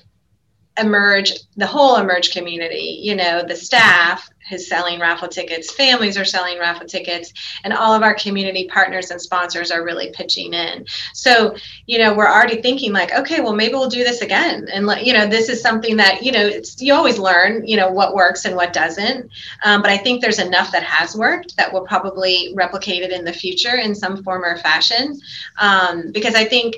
emerge 0.79 1.33
the 1.57 1.67
whole 1.67 1.97
emerge 1.97 2.31
community 2.31 3.01
you 3.03 3.17
know 3.17 3.43
the 3.43 3.57
staff 3.57 4.29
is 4.51 4.69
selling 4.69 5.01
raffle 5.01 5.29
tickets 5.29 5.73
families 5.73 6.17
are 6.17 6.25
selling 6.25 6.59
raffle 6.59 6.87
tickets 6.87 7.33
and 7.65 7.73
all 7.73 7.95
of 7.95 8.03
our 8.03 8.15
community 8.15 8.67
partners 8.69 9.11
and 9.11 9.21
sponsors 9.21 9.71
are 9.71 9.85
really 9.85 10.11
pitching 10.13 10.55
in. 10.55 10.85
So 11.15 11.57
you 11.87 11.99
know 11.99 12.15
we're 12.15 12.29
already 12.29 12.61
thinking 12.61 12.93
like 12.93 13.13
okay 13.13 13.41
well 13.41 13.55
maybe 13.55 13.75
we'll 13.75 13.89
do 13.89 14.05
this 14.05 14.23
again. 14.23 14.69
And 14.73 14.89
you 15.05 15.13
know 15.13 15.27
this 15.27 15.49
is 15.49 15.61
something 15.61 15.97
that 15.97 16.23
you 16.23 16.33
know 16.33 16.45
it's 16.45 16.81
you 16.81 16.95
always 16.95 17.19
learn 17.19 17.67
you 17.67 17.77
know 17.77 17.91
what 17.91 18.15
works 18.15 18.45
and 18.45 18.57
what 18.57 18.73
doesn't. 18.73 19.31
Um, 19.65 19.83
but 19.83 19.91
i 19.91 19.97
think 19.97 20.21
there's 20.21 20.39
enough 20.39 20.73
that 20.73 20.83
has 20.83 21.17
worked 21.17 21.57
that 21.57 21.73
will 21.73 21.87
probably 21.87 22.53
replicate 22.55 23.03
it 23.03 23.13
in 23.13 23.25
the 23.25 23.33
future 23.33 23.77
in 23.77 23.95
some 23.95 24.23
form 24.23 24.45
or 24.45 24.57
fashion. 24.59 25.21
Um, 25.59 26.13
because 26.13 26.35
i 26.35 26.45
think 26.45 26.77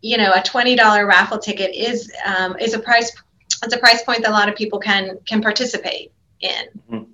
you 0.00 0.16
know 0.16 0.32
a 0.32 0.40
$20 0.40 1.06
raffle 1.06 1.38
ticket 1.38 1.74
is 1.74 2.12
um, 2.24 2.56
is 2.58 2.74
a 2.74 2.78
price 2.78 3.10
it's 3.64 3.74
a 3.74 3.78
price 3.78 4.02
point 4.02 4.22
that 4.22 4.30
a 4.30 4.32
lot 4.32 4.48
of 4.48 4.54
people 4.54 4.78
can 4.78 5.18
can 5.26 5.42
participate 5.42 6.12
in. 6.40 6.66
Mm-hmm. 6.90 7.10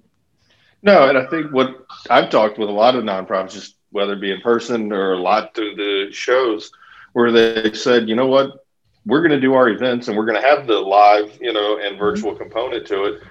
No, 0.82 1.08
and 1.08 1.16
I 1.16 1.26
think 1.26 1.52
what 1.52 1.86
I've 2.10 2.30
talked 2.30 2.58
with 2.58 2.68
a 2.68 2.72
lot 2.72 2.94
of 2.94 3.04
nonprofits, 3.04 3.52
just 3.52 3.76
whether 3.90 4.12
it 4.12 4.20
be 4.20 4.32
in 4.32 4.40
person 4.40 4.92
or 4.92 5.12
a 5.12 5.18
lot 5.18 5.54
through 5.54 5.76
the 5.76 6.12
shows, 6.12 6.70
where 7.12 7.32
they 7.32 7.72
said, 7.72 8.08
you 8.08 8.16
know 8.16 8.26
what, 8.26 8.66
we're 9.06 9.20
going 9.20 9.30
to 9.30 9.40
do 9.40 9.54
our 9.54 9.68
events 9.68 10.08
and 10.08 10.16
we're 10.16 10.26
going 10.26 10.40
to 10.40 10.46
have 10.46 10.66
the 10.66 10.78
live, 10.78 11.38
you 11.40 11.52
know, 11.52 11.78
and 11.78 11.98
virtual 11.98 12.32
mm-hmm. 12.32 12.42
component 12.42 12.86
to 12.88 13.04
it. 13.04 13.22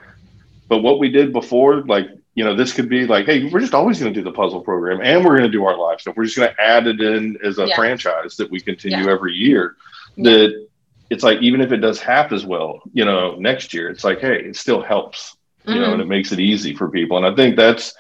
But 0.67 0.79
what 0.79 0.99
we 0.99 1.09
did 1.09 1.33
before, 1.33 1.81
like, 1.81 2.07
you 2.35 2.43
know, 2.43 2.55
this 2.55 2.73
could 2.73 2.89
be 2.89 3.05
like, 3.05 3.25
hey, 3.25 3.49
we're 3.49 3.59
just 3.59 3.75
always 3.75 3.99
going 3.99 4.11
to 4.11 4.19
do 4.19 4.23
the 4.23 4.31
puzzle 4.31 4.61
program 4.61 5.01
and 5.01 5.23
we're 5.23 5.37
going 5.37 5.51
to 5.51 5.55
do 5.55 5.65
our 5.65 5.77
live 5.77 6.01
stuff. 6.01 6.15
We're 6.15 6.25
just 6.25 6.37
going 6.37 6.49
to 6.49 6.61
add 6.61 6.87
it 6.87 6.99
in 6.99 7.37
as 7.43 7.59
a 7.59 7.67
yeah. 7.67 7.75
franchise 7.75 8.37
that 8.37 8.49
we 8.49 8.59
continue 8.59 9.05
yeah. 9.05 9.11
every 9.11 9.33
year. 9.33 9.75
Yeah. 10.15 10.23
That 10.31 10.67
it's 11.09 11.23
like 11.23 11.41
even 11.41 11.61
if 11.61 11.71
it 11.71 11.77
does 11.77 11.99
half 11.99 12.31
as 12.31 12.45
well, 12.45 12.81
you 12.93 13.05
know, 13.05 13.35
next 13.35 13.73
year, 13.73 13.89
it's 13.89 14.03
like, 14.03 14.19
hey, 14.19 14.39
it 14.45 14.55
still 14.55 14.81
helps, 14.81 15.37
you 15.65 15.73
mm-hmm. 15.73 15.81
know, 15.81 15.93
and 15.93 16.01
it 16.01 16.07
makes 16.07 16.31
it 16.31 16.39
easy 16.39 16.73
for 16.75 16.89
people. 16.89 17.17
And 17.17 17.25
I 17.25 17.35
think 17.35 17.55
that's 17.55 17.95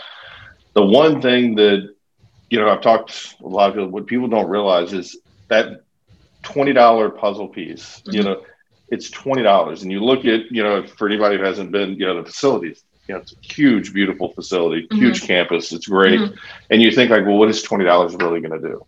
the 0.73 0.85
one 0.85 1.21
thing 1.21 1.55
that, 1.55 1.93
you 2.49 2.59
know, 2.59 2.69
I've 2.69 2.81
talked 2.81 3.35
a 3.41 3.47
lot 3.47 3.69
of 3.69 3.75
people, 3.75 3.89
what 3.89 4.07
people 4.07 4.27
don't 4.27 4.49
realize 4.49 4.93
is 4.93 5.17
that 5.47 5.83
$20 6.43 7.17
puzzle 7.17 7.47
piece, 7.47 8.01
mm-hmm. 8.01 8.15
you 8.15 8.23
know, 8.23 8.43
it's 8.89 9.09
$20. 9.09 9.81
And 9.81 9.91
you 9.91 10.03
look 10.03 10.25
at, 10.25 10.51
you 10.51 10.63
know, 10.63 10.85
for 10.85 11.07
anybody 11.07 11.37
who 11.37 11.43
hasn't 11.43 11.71
been, 11.71 11.95
you 11.95 12.05
know, 12.05 12.21
the 12.21 12.29
facilities, 12.29 12.83
you 13.07 13.15
know, 13.15 13.21
it's 13.21 13.33
a 13.33 13.53
huge, 13.53 13.93
beautiful 13.93 14.33
facility, 14.33 14.87
mm-hmm. 14.87 14.97
huge 14.97 15.21
campus. 15.23 15.71
It's 15.71 15.87
great. 15.87 16.19
Mm-hmm. 16.19 16.35
And 16.69 16.81
you 16.81 16.91
think 16.91 17.11
like, 17.11 17.25
well, 17.25 17.37
what 17.37 17.49
is 17.49 17.63
$20 17.63 18.21
really 18.21 18.41
going 18.41 18.61
to 18.61 18.67
do? 18.67 18.85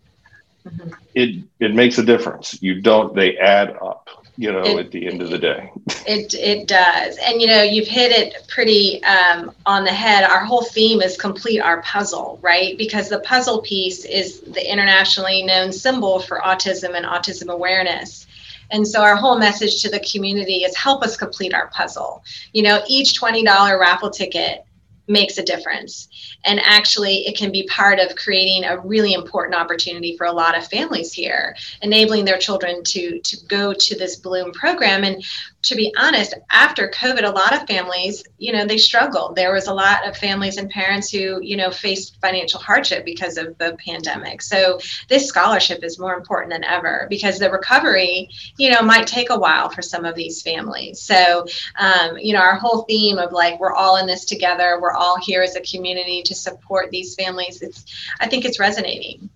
Mm-hmm. 0.66 0.90
It 1.14 1.44
it 1.60 1.74
makes 1.74 1.98
a 1.98 2.02
difference. 2.04 2.60
You 2.60 2.80
don't 2.80 3.14
they 3.14 3.36
add 3.36 3.76
up, 3.80 4.08
you 4.36 4.52
know, 4.52 4.62
it, 4.62 4.78
at 4.78 4.90
the 4.90 5.06
end 5.06 5.22
of 5.22 5.30
the 5.30 5.38
day. 5.38 5.70
It 6.06 6.34
it 6.34 6.68
does. 6.68 7.18
And 7.18 7.40
you 7.40 7.46
know, 7.46 7.62
you've 7.62 7.88
hit 7.88 8.12
it 8.12 8.46
pretty 8.48 9.02
um, 9.04 9.52
on 9.64 9.84
the 9.84 9.92
head. 9.92 10.24
Our 10.24 10.44
whole 10.44 10.62
theme 10.62 11.00
is 11.00 11.16
complete 11.16 11.60
our 11.60 11.82
puzzle, 11.82 12.38
right? 12.42 12.76
Because 12.76 13.08
the 13.08 13.20
puzzle 13.20 13.62
piece 13.62 14.04
is 14.04 14.40
the 14.40 14.70
internationally 14.70 15.42
known 15.42 15.72
symbol 15.72 16.20
for 16.20 16.40
autism 16.40 16.94
and 16.94 17.06
autism 17.06 17.48
awareness. 17.48 18.26
And 18.70 18.86
so 18.86 19.00
our 19.00 19.16
whole 19.16 19.38
message 19.38 19.80
to 19.82 19.90
the 19.90 20.00
community 20.00 20.64
is 20.64 20.76
help 20.76 21.02
us 21.02 21.16
complete 21.16 21.54
our 21.54 21.68
puzzle. 21.68 22.24
You 22.52 22.64
know, 22.64 22.82
each 22.88 23.18
$20 23.20 23.78
raffle 23.78 24.10
ticket 24.10 24.66
makes 25.08 25.38
a 25.38 25.42
difference. 25.42 26.08
And 26.44 26.60
actually, 26.64 27.26
it 27.26 27.36
can 27.36 27.52
be 27.52 27.68
part 27.68 27.98
of 27.98 28.16
creating 28.16 28.64
a 28.64 28.78
really 28.78 29.12
important 29.12 29.54
opportunity 29.54 30.16
for 30.16 30.26
a 30.26 30.32
lot 30.32 30.56
of 30.56 30.66
families 30.68 31.12
here, 31.12 31.56
enabling 31.82 32.24
their 32.24 32.38
children 32.38 32.82
to, 32.84 33.20
to 33.20 33.36
go 33.46 33.72
to 33.72 33.98
this 33.98 34.16
Bloom 34.16 34.52
program. 34.52 35.04
And 35.04 35.24
to 35.62 35.74
be 35.74 35.92
honest, 35.98 36.34
after 36.50 36.88
COVID, 36.90 37.24
a 37.24 37.30
lot 37.30 37.52
of 37.52 37.66
families, 37.66 38.24
you 38.38 38.52
know, 38.52 38.64
they 38.64 38.78
struggled. 38.78 39.34
There 39.34 39.52
was 39.52 39.66
a 39.66 39.74
lot 39.74 40.06
of 40.06 40.16
families 40.16 40.56
and 40.58 40.70
parents 40.70 41.10
who, 41.10 41.40
you 41.42 41.56
know, 41.56 41.70
faced 41.70 42.20
financial 42.20 42.60
hardship 42.60 43.04
because 43.04 43.36
of 43.36 43.58
the 43.58 43.76
pandemic. 43.84 44.42
So 44.42 44.78
this 45.08 45.26
scholarship 45.26 45.82
is 45.82 45.98
more 45.98 46.14
important 46.14 46.52
than 46.52 46.64
ever 46.64 47.06
because 47.10 47.38
the 47.38 47.50
recovery, 47.50 48.28
you 48.58 48.70
know, 48.70 48.82
might 48.82 49.06
take 49.06 49.30
a 49.30 49.38
while 49.38 49.68
for 49.68 49.82
some 49.82 50.04
of 50.04 50.14
these 50.14 50.42
families. 50.42 51.00
So, 51.00 51.46
um, 51.78 52.16
you 52.18 52.32
know, 52.32 52.40
our 52.40 52.54
whole 52.56 52.82
theme 52.82 53.18
of 53.18 53.32
like, 53.32 53.58
we're 53.58 53.72
all 53.72 53.96
in 53.96 54.06
this 54.06 54.24
together, 54.24 54.78
we're 54.80 54.92
all 54.96 55.18
here 55.20 55.42
as 55.42 55.56
a 55.56 55.60
community 55.60 56.22
to 56.22 56.34
support 56.34 56.90
these 56.90 57.14
families, 57.14 57.62
it's, 57.62 57.84
I 58.20 58.28
think 58.28 58.44
it's 58.44 58.58
resonating 58.58 59.30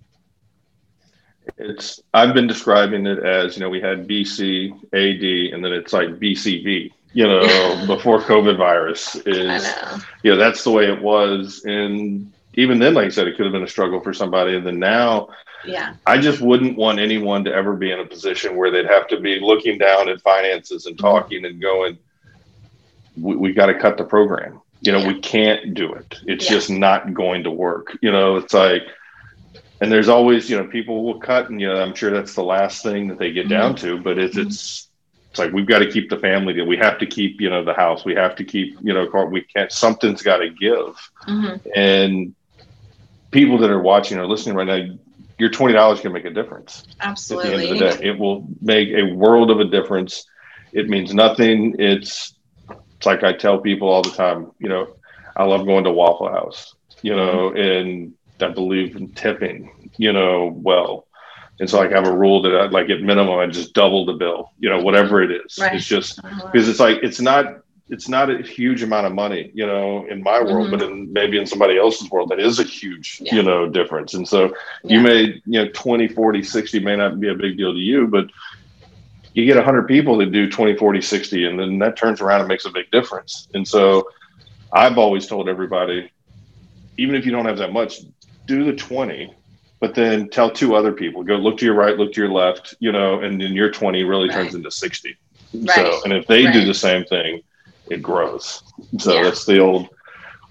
it's 1.59 2.01
I've 2.15 2.35
been 2.35 2.47
describing 2.47 3.07
it 3.07 3.19
as 3.25 3.57
you 3.57 3.61
know 3.61 3.69
we 3.69 3.81
had 3.81 4.09
BC 4.09 4.73
AD 4.93 5.55
and 5.55 5.65
then 5.65 5.73
it's 5.73 5.93
like 5.93 6.09
BCV 6.19 6.93
you 7.13 7.27
know 7.27 7.85
before 7.87 8.21
COVID 8.21 8.57
virus 8.57 9.17
is 9.27 9.67
you 10.23 10.31
know 10.31 10.37
that's 10.37 10.65
the 10.65 10.71
way 10.71 10.87
it 10.91 11.01
was 11.01 11.63
and 11.65 12.33
even 12.55 12.79
then 12.79 12.95
like 12.95 13.07
I 13.07 13.09
said 13.11 13.27
it 13.27 13.37
could 13.37 13.47
have 13.47 13.53
been 13.53 13.63
a 13.63 13.69
struggle 13.69 14.01
for 14.01 14.13
somebody 14.13 14.57
and 14.57 14.67
then 14.67 14.79
now 14.79 15.29
yeah. 15.65 15.95
I 16.07 16.19
just 16.19 16.41
wouldn't 16.41 16.79
want 16.79 17.01
anyone 17.01 17.45
to 17.45 17.53
ever 17.53 17.77
be 17.77 17.91
in 17.91 18.01
a 18.01 18.07
position 18.07 18.57
where 18.57 18.71
they'd 18.71 18.87
have 18.87 19.07
to 19.09 19.21
be 19.21 19.41
looking 19.41 19.77
down 19.77 20.09
at 20.09 20.21
finances 20.23 20.87
and 20.87 20.97
Mhm. 20.97 21.01
talking 21.01 21.45
and 21.45 21.61
going, 21.61 21.99
we, 23.21 23.37
we 23.37 23.53
got 23.53 23.67
to 23.67 23.75
cut 23.79 23.99
the 23.99 24.05
program. 24.05 24.63
You 24.83 24.93
know, 24.93 24.99
Yeah. 24.99 25.09
we 25.09 25.21
can't 25.21 25.75
do 25.75 25.93
it. 25.95 26.19
It's 26.27 26.47
Yeah. 26.47 26.51
just 26.51 26.71
not 26.71 27.13
going 27.15 27.45
to 27.45 27.51
work. 27.51 27.97
You 28.03 28.11
know, 28.13 28.37
it's 28.37 28.55
like, 28.55 28.83
and 29.81 29.91
there's 29.91 30.09
always, 30.09 30.49
you 30.51 30.57
know, 30.57 30.67
people 30.67 31.05
will 31.05 31.19
cut, 31.21 31.49
and 31.51 31.61
you 31.61 31.69
know, 31.69 31.81
I'm 31.81 31.95
sure 31.95 32.11
that's 32.11 32.35
the 32.35 32.43
last 32.45 32.83
thing 32.83 33.09
that 33.09 33.19
they 33.19 33.33
get 33.33 33.49
down 33.49 33.77
to. 33.77 33.99
But 33.99 34.19
it's 34.19 34.37
Mhm. 34.37 34.47
it's 34.47 34.89
it's 35.33 35.39
like 35.39 35.53
we've 35.53 35.67
got 35.67 35.79
to 35.79 35.91
keep 35.91 36.11
the 36.11 36.17
family. 36.19 36.55
together. 36.55 36.69
We 36.69 36.77
have 36.79 36.99
to 36.99 37.07
keep, 37.07 37.41
you 37.41 37.49
know, 37.51 37.65
the 37.65 37.73
house. 37.75 38.05
We 38.05 38.15
have 38.15 38.35
to 38.37 38.45
keep, 38.45 38.77
you 38.83 38.93
know, 38.93 39.07
car- 39.07 39.29
we 39.31 39.43
can't. 39.55 39.71
Something's 39.71 40.23
got 40.23 40.39
to 40.39 40.49
give. 40.51 40.97
hmm 41.27 41.55
And 41.75 42.35
people 43.31 43.59
that 43.59 43.71
are 43.71 43.81
watching 43.81 44.19
or 44.19 44.27
listening 44.27 44.57
right 44.57 44.67
now, 44.67 44.81
your 45.39 45.51
twenty 45.51 45.75
dollars 45.75 46.01
can 46.01 46.13
make 46.13 46.25
a 46.25 46.31
difference 46.31 46.85
Absolutely. 47.01 47.51
at 47.53 47.57
the 47.59 47.63
end 47.69 47.73
of 47.73 47.79
the 47.79 47.99
day. 48.03 48.09
It 48.09 48.19
will 48.19 48.49
make 48.61 48.89
a 48.91 49.05
world 49.15 49.51
of 49.51 49.61
a 49.61 49.65
difference. 49.65 50.25
It 50.73 50.89
means 50.89 51.15
nothing. 51.15 51.77
It's 51.79 52.35
it's 53.01 53.07
like 53.07 53.25
I 53.25 53.33
tell 53.33 53.59
people 53.59 53.89
all 53.89 54.03
the 54.03 54.11
time, 54.11 54.51
you 54.59 54.69
know, 54.69 54.89
I 55.35 55.45
love 55.45 55.65
going 55.65 55.85
to 55.85 55.91
Waffle 55.91 56.29
House, 56.29 56.75
you 57.01 57.17
know, 57.17 57.51
and 57.51 58.13
I 58.43 58.49
believe 58.49 58.95
in 58.95 59.13
tipping, 59.13 59.91
you 59.97 60.13
know, 60.13 60.53
well. 60.55 61.07
And 61.59 61.69
so 61.71 61.79
like 61.79 61.93
I 61.93 61.95
have 61.95 62.07
a 62.07 62.15
rule 62.15 62.43
that 62.43 62.55
I 62.55 62.67
like 62.67 62.91
at 62.91 63.01
minimum 63.01 63.39
I 63.39 63.47
just 63.47 63.73
double 63.73 64.05
the 64.05 64.13
bill, 64.13 64.51
you 64.59 64.69
know, 64.69 64.81
whatever 64.83 65.23
it 65.23 65.31
is. 65.31 65.57
Right. 65.59 65.77
It's 65.77 65.87
just 65.87 66.19
Uh-huh. 66.23 66.51
because 66.53 66.69
it's 66.69 66.79
like 66.79 66.99
it's 67.03 67.23
not 67.23 67.61
it's 67.89 68.07
not 68.09 68.31
a 68.31 68.41
huge 68.43 68.83
amount 68.83 69.07
of 69.07 69.15
money, 69.15 69.51
you 69.55 69.67
know, 69.67 70.07
in 70.11 70.23
my 70.23 70.41
world, 70.43 70.69
Mhm. 70.69 70.71
but 70.73 70.83
in 70.83 71.11
maybe 71.13 71.39
in 71.39 71.47
somebody 71.47 71.79
else's 71.79 72.09
world 72.11 72.29
that 72.29 72.39
is 72.39 72.61
a 72.61 72.65
huge, 72.65 73.19
Yeah. 73.23 73.37
you 73.37 73.43
know, 73.43 73.67
difference. 73.67 74.13
And 74.13 74.29
so 74.29 74.55
Yeah. 74.85 74.97
you 74.97 75.01
may, 75.01 75.21
you 75.47 75.65
know, 75.65 75.69
20, 75.73 76.07
40, 76.07 76.43
60 76.43 76.79
may 76.81 76.97
not 76.97 77.19
be 77.19 77.29
a 77.31 77.35
big 77.35 77.57
deal 77.57 77.73
to 77.73 77.79
you, 77.81 78.07
but 78.09 78.27
you 79.35 79.47
get 79.47 79.57
100 79.57 79.87
people 79.87 80.19
that 80.19 80.33
do 80.33 80.51
20, 80.51 80.77
40, 80.77 81.01
60, 81.01 81.45
and 81.47 81.59
then 81.59 81.79
that 81.79 81.97
turns 81.97 82.21
around 82.21 82.41
and 82.41 82.49
makes 82.49 82.65
a 82.65 82.71
big 82.71 82.91
difference. 82.91 83.49
And 83.55 83.67
so 83.67 84.09
I've 84.73 84.99
always 84.99 85.27
told 85.27 85.49
everybody, 85.49 86.11
even 86.99 87.15
if 87.15 87.25
you 87.25 87.33
don't 87.33 87.47
have 87.47 87.59
that 87.59 87.73
much, 87.73 88.01
do 88.47 88.65
the 88.65 88.73
20, 88.73 89.33
but 89.81 89.95
then 89.95 90.29
tell 90.29 90.51
two 90.51 90.75
other 90.75 90.93
people, 90.93 91.23
go 91.23 91.37
look 91.37 91.59
to 91.59 91.65
your 91.65 91.75
right, 91.75 91.97
look 91.97 92.13
to 92.13 92.21
your 92.21 92.31
left, 92.31 92.75
you 92.81 92.93
know, 92.93 93.21
and 93.21 93.41
then 93.41 93.53
your 93.53 93.71
20 93.71 94.03
really 94.05 94.29
turns 94.29 94.55
into 94.55 94.71
60. 94.71 95.17
Right. 95.55 95.75
So, 95.75 96.01
and 96.05 96.13
if 96.13 96.27
they 96.27 96.51
do 96.51 96.65
the 96.65 96.75
same 96.75 97.05
thing, 97.05 97.41
it 97.91 98.03
grows. 98.03 98.63
So 98.99 99.15
Yeah. 99.15 99.25
that's 99.25 99.45
the 99.45 99.59
old. 99.59 99.89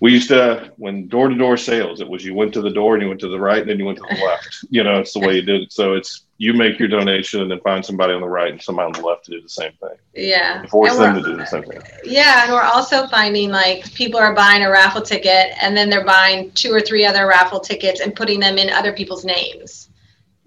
We 0.01 0.13
used 0.13 0.29
to 0.29 0.71
when 0.77 1.07
door 1.07 1.27
to 1.27 1.35
door 1.35 1.57
sales, 1.57 1.99
it 1.99 2.07
was 2.07 2.23
you 2.23 2.33
went 2.33 2.53
to 2.53 2.61
the 2.61 2.69
door 2.69 2.93
and 2.95 3.03
you 3.03 3.09
went 3.09 3.19
to 3.21 3.27
the 3.27 3.39
right 3.39 3.59
and 3.59 3.69
then 3.69 3.79
you 3.79 3.85
went 3.85 3.97
to 3.97 4.05
the 4.09 4.25
left. 4.25 4.65
You 4.69 4.83
know, 4.83 4.99
it's 4.99 5.13
the 5.13 5.19
way 5.19 5.35
you 5.35 5.41
did 5.41 5.63
it. 5.63 5.73
So 5.73 5.93
it's 5.93 6.25
you 6.39 6.53
make 6.53 6.79
your 6.79 6.87
donation 6.87 7.41
and 7.41 7.51
then 7.51 7.59
find 7.59 7.85
somebody 7.85 8.13
on 8.13 8.21
the 8.21 8.27
right 8.27 8.49
and 8.53 8.61
somebody 8.61 8.85
on 8.85 8.93
the 8.93 9.05
left 9.05 9.25
to 9.25 9.31
do 9.31 9.41
the 9.41 9.49
same 9.49 9.73
thing. 9.73 9.95
Yeah. 10.15 10.65
Force 10.67 10.93
And 10.93 11.01
them 11.01 11.21
to 11.21 11.29
do 11.31 11.35
the 11.35 11.45
same 11.45 11.63
thing. 11.63 11.81
Yeah, 12.05 12.43
and 12.43 12.53
we're 12.53 12.61
also 12.61 13.07
finding 13.07 13.49
like 13.49 13.93
people 13.93 14.21
are 14.21 14.33
buying 14.33 14.63
a 14.63 14.71
raffle 14.71 15.01
ticket 15.01 15.51
and 15.61 15.75
then 15.75 15.89
they're 15.89 16.05
buying 16.05 16.49
two 16.51 16.73
or 16.73 16.79
three 16.79 17.05
other 17.05 17.27
raffle 17.27 17.59
tickets 17.59 17.99
and 17.99 18.15
putting 18.15 18.39
them 18.39 18.57
in 18.57 18.69
other 18.69 18.93
people's 18.93 19.25
names. 19.25 19.88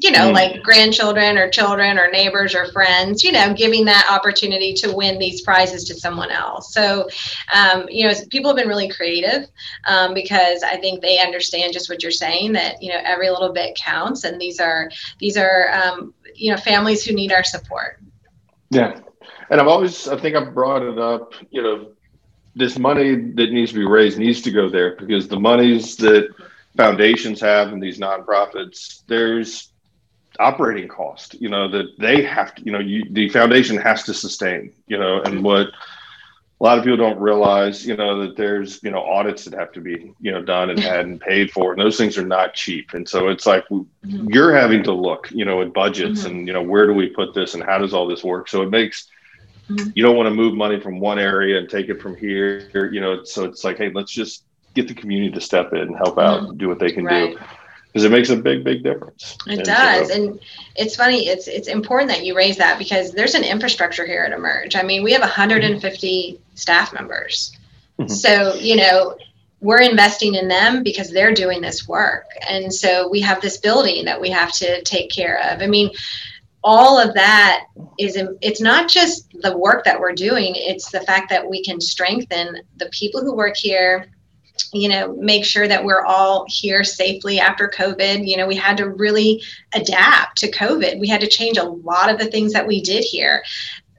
You 0.02 0.10
know, 0.10 0.30
Mm. 0.30 0.34
like 0.34 0.62
grandchildren 0.64 1.38
or 1.38 1.48
children 1.48 1.96
or 1.96 2.10
neighbors 2.10 2.56
or 2.56 2.66
friends, 2.72 3.22
you 3.22 3.30
know, 3.30 3.54
giving 3.54 3.84
that 3.84 4.08
opportunity 4.10 4.74
to 4.74 4.92
win 4.92 5.16
these 5.18 5.42
prizes 5.42 5.84
to 5.84 5.94
someone 5.94 6.32
else. 6.32 6.74
So, 6.74 7.08
um, 7.54 7.86
you 7.88 8.08
know, 8.08 8.14
people 8.28 8.50
have 8.50 8.56
been 8.56 8.66
really 8.66 8.88
creative 8.88 9.48
um, 9.86 10.12
because 10.12 10.64
I 10.64 10.76
think 10.76 11.02
they 11.02 11.20
understand 11.20 11.72
just 11.72 11.88
what 11.88 12.02
you're 12.02 12.10
saying 12.10 12.52
that, 12.54 12.82
you 12.82 12.90
know, 12.92 13.00
every 13.04 13.30
little 13.30 13.52
bit 13.52 13.76
counts. 13.76 14.24
And 14.24 14.40
these 14.40 14.58
are, 14.58 14.90
these 15.20 15.36
are, 15.36 15.70
um, 15.72 16.12
you 16.34 16.50
know, 16.50 16.56
families 16.56 17.04
who 17.04 17.14
need 17.14 17.32
our 17.32 17.44
support. 17.44 18.00
Yeah. 18.70 18.98
And 19.50 19.60
I've 19.60 19.68
always, 19.68 20.08
I 20.08 20.16
think 20.16 20.34
I've 20.34 20.52
brought 20.52 20.82
it 20.82 20.98
up, 20.98 21.34
you 21.50 21.62
know, 21.62 21.92
this 22.56 22.78
money 22.78 23.14
that 23.14 23.52
needs 23.52 23.72
to 23.72 23.78
be 23.78 23.86
raised 23.86 24.18
needs 24.18 24.42
to 24.42 24.50
go 24.50 24.68
there 24.68 24.96
because 24.96 25.28
the 25.28 25.38
monies 25.38 25.96
that 25.96 26.28
foundations 26.76 27.40
have 27.40 27.72
and 27.72 27.82
these 27.82 27.98
nonprofits, 27.98 29.04
there's 29.06 29.71
operating 30.38 30.88
cost, 30.88 31.34
you 31.40 31.48
know, 31.48 31.68
that 31.68 31.86
they 31.98 32.22
have 32.22 32.54
to, 32.54 32.64
you 32.64 32.72
know, 32.72 32.78
you, 32.78 33.06
the 33.10 33.28
foundation 33.28 33.76
has 33.76 34.04
to 34.04 34.14
sustain, 34.14 34.72
you 34.86 34.98
know, 34.98 35.22
and 35.22 35.42
what 35.44 35.68
a 35.68 36.64
lot 36.64 36.78
of 36.78 36.84
people 36.84 36.96
don't 36.96 37.18
realize, 37.18 37.86
you 37.86 37.96
know, 37.96 38.22
that 38.22 38.36
there's, 38.36 38.82
you 38.82 38.90
know, 38.90 39.02
audits 39.02 39.44
that 39.44 39.58
have 39.58 39.72
to 39.72 39.80
be, 39.80 40.12
you 40.20 40.30
know, 40.32 40.42
done 40.42 40.70
and 40.70 40.80
had 40.80 41.06
and 41.06 41.20
paid 41.20 41.50
for, 41.50 41.72
and 41.72 41.80
those 41.80 41.96
things 41.96 42.16
are 42.16 42.26
not 42.26 42.54
cheap. 42.54 42.94
And 42.94 43.08
so 43.08 43.28
it's 43.28 43.46
like 43.46 43.64
Mhm. 43.68 43.86
you're 44.28 44.54
having 44.54 44.82
to 44.84 44.92
look, 44.92 45.28
you 45.30 45.44
know, 45.44 45.60
at 45.62 45.74
budgets 45.74 46.22
Mhm. 46.22 46.26
and, 46.26 46.46
you 46.46 46.52
know, 46.52 46.62
where 46.62 46.86
do 46.86 46.94
we 46.94 47.08
put 47.08 47.34
this 47.34 47.54
and 47.54 47.62
how 47.62 47.78
does 47.78 47.92
all 47.92 48.06
this 48.06 48.22
work? 48.24 48.48
So 48.48 48.62
it 48.62 48.70
makes, 48.70 49.08
Mhm. 49.70 49.92
you 49.94 50.02
don't 50.02 50.16
want 50.16 50.28
to 50.28 50.34
move 50.34 50.54
money 50.54 50.78
from 50.80 51.00
one 51.00 51.18
area 51.18 51.58
and 51.58 51.68
take 51.68 51.88
it 51.88 52.00
from 52.00 52.16
here, 52.16 52.90
you 52.92 53.00
know, 53.00 53.24
so 53.24 53.44
it's 53.44 53.64
like, 53.64 53.78
hey, 53.78 53.90
let's 53.92 54.12
just 54.12 54.44
get 54.74 54.88
the 54.88 54.94
community 54.94 55.32
to 55.32 55.40
step 55.40 55.72
in 55.72 55.80
and 55.80 55.96
help 55.96 56.18
out 56.18 56.44
and 56.44 56.58
do 56.58 56.68
what 56.68 56.78
they 56.78 56.92
can 56.92 57.04
Right. 57.04 57.32
do 57.32 57.44
because 57.92 58.04
it 58.04 58.10
makes 58.10 58.30
a 58.30 58.36
big, 58.36 58.64
big 58.64 58.82
difference. 58.82 59.36
It 59.46 59.58
And 59.58 59.64
does, 59.64 60.08
so- 60.08 60.14
and 60.14 60.40
it's 60.76 60.96
funny. 60.96 61.28
It's 61.28 61.46
it's 61.46 61.68
important 61.68 62.10
that 62.10 62.24
you 62.24 62.34
raise 62.34 62.56
that 62.56 62.78
because 62.78 63.12
there's 63.12 63.34
an 63.34 63.44
infrastructure 63.44 64.06
here 64.06 64.22
at 64.24 64.32
Emerge. 64.32 64.76
I 64.76 64.82
mean, 64.82 65.02
we 65.02 65.12
have 65.12 65.22
150 65.22 66.40
staff 66.54 66.92
members, 66.94 67.56
Mhm. 67.98 68.10
so 68.10 68.54
you 68.54 68.76
know 68.76 69.16
we're 69.60 69.82
investing 69.82 70.34
in 70.34 70.48
them 70.48 70.82
because 70.82 71.10
they're 71.10 71.34
doing 71.34 71.60
this 71.60 71.86
work, 71.86 72.24
and 72.48 72.72
so 72.72 73.08
we 73.08 73.20
have 73.20 73.40
this 73.40 73.58
building 73.58 74.04
that 74.06 74.20
we 74.20 74.30
have 74.30 74.52
to 74.52 74.82
take 74.82 75.10
care 75.10 75.38
of. 75.50 75.62
I 75.62 75.66
mean, 75.66 75.90
all 76.64 76.98
of 76.98 77.12
that 77.14 77.66
is 77.98 78.16
it's 78.40 78.60
not 78.60 78.88
just 78.88 79.28
the 79.42 79.56
work 79.56 79.84
that 79.84 80.00
we're 80.00 80.14
doing; 80.14 80.54
it's 80.56 80.90
the 80.90 81.00
fact 81.00 81.28
that 81.28 81.46
we 81.48 81.62
can 81.62 81.80
strengthen 81.80 82.62
the 82.78 82.86
people 82.86 83.20
who 83.20 83.34
work 83.36 83.56
here 83.56 84.08
you 84.72 84.88
know, 84.88 85.14
make 85.16 85.44
sure 85.44 85.68
that 85.68 85.84
we're 85.84 86.04
all 86.04 86.46
here 86.48 86.84
safely 86.84 87.40
after 87.40 87.68
COVID. 87.68 88.26
You 88.26 88.36
know, 88.36 88.46
we 88.46 88.56
had 88.56 88.76
to 88.78 88.88
really 88.88 89.42
adapt 89.74 90.38
to 90.38 90.50
COVID. 90.50 90.98
We 90.98 91.08
had 91.08 91.20
to 91.20 91.28
change 91.28 91.58
a 91.58 91.64
lot 91.64 92.10
of 92.10 92.18
the 92.18 92.26
things 92.26 92.52
that 92.52 92.66
we 92.66 92.80
did 92.80 93.04
here. 93.04 93.42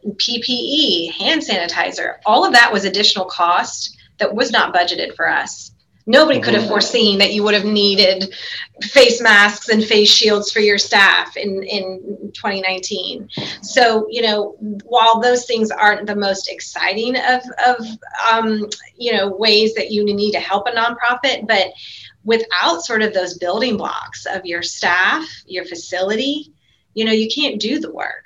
PPE, 0.05 1.11
hand 1.13 1.41
sanitizer, 1.41 2.17
all 2.25 2.45
of 2.45 2.53
that 2.53 2.73
was 2.73 2.85
additional 2.85 3.25
cost 3.25 3.97
that 4.17 4.35
was 4.35 4.51
not 4.51 4.73
budgeted 4.73 5.15
for 5.15 5.29
us. 5.29 5.72
Nobody 6.05 6.39
could 6.39 6.53
have 6.53 6.63
Mhm. 6.63 6.69
foreseen 6.69 7.19
that 7.19 7.33
you 7.33 7.43
would 7.43 7.53
have 7.53 7.65
needed 7.65 8.33
face 8.81 9.21
masks 9.21 9.69
and 9.69 9.83
face 9.83 10.09
shields 10.09 10.51
for 10.51 10.59
your 10.59 10.77
staff 10.77 11.37
in, 11.37 11.63
in 11.63 12.31
2019. 12.33 13.29
So, 13.61 14.05
you 14.09 14.21
know, 14.21 14.55
while 14.83 15.21
those 15.21 15.45
things 15.45 15.71
aren't 15.71 16.07
the 16.07 16.15
most 16.15 16.49
exciting 16.49 17.15
of, 17.15 17.41
of 17.65 17.87
um, 18.29 18.69
you 18.97 19.13
know, 19.13 19.29
ways 19.29 19.73
that 19.75 19.91
you 19.91 20.03
need 20.03 20.31
to 20.33 20.39
help 20.39 20.67
a 20.67 20.71
nonprofit, 20.71 21.47
but 21.47 21.71
without 22.25 22.83
sort 22.83 23.01
of 23.01 23.13
those 23.13 23.37
building 23.37 23.77
blocks 23.77 24.25
of 24.25 24.45
your 24.45 24.61
staff, 24.61 25.25
your 25.45 25.65
facility, 25.65 26.51
you 26.93 27.05
know, 27.05 27.11
you 27.11 27.29
can't 27.33 27.59
do 27.59 27.79
the 27.79 27.91
work. 27.91 28.25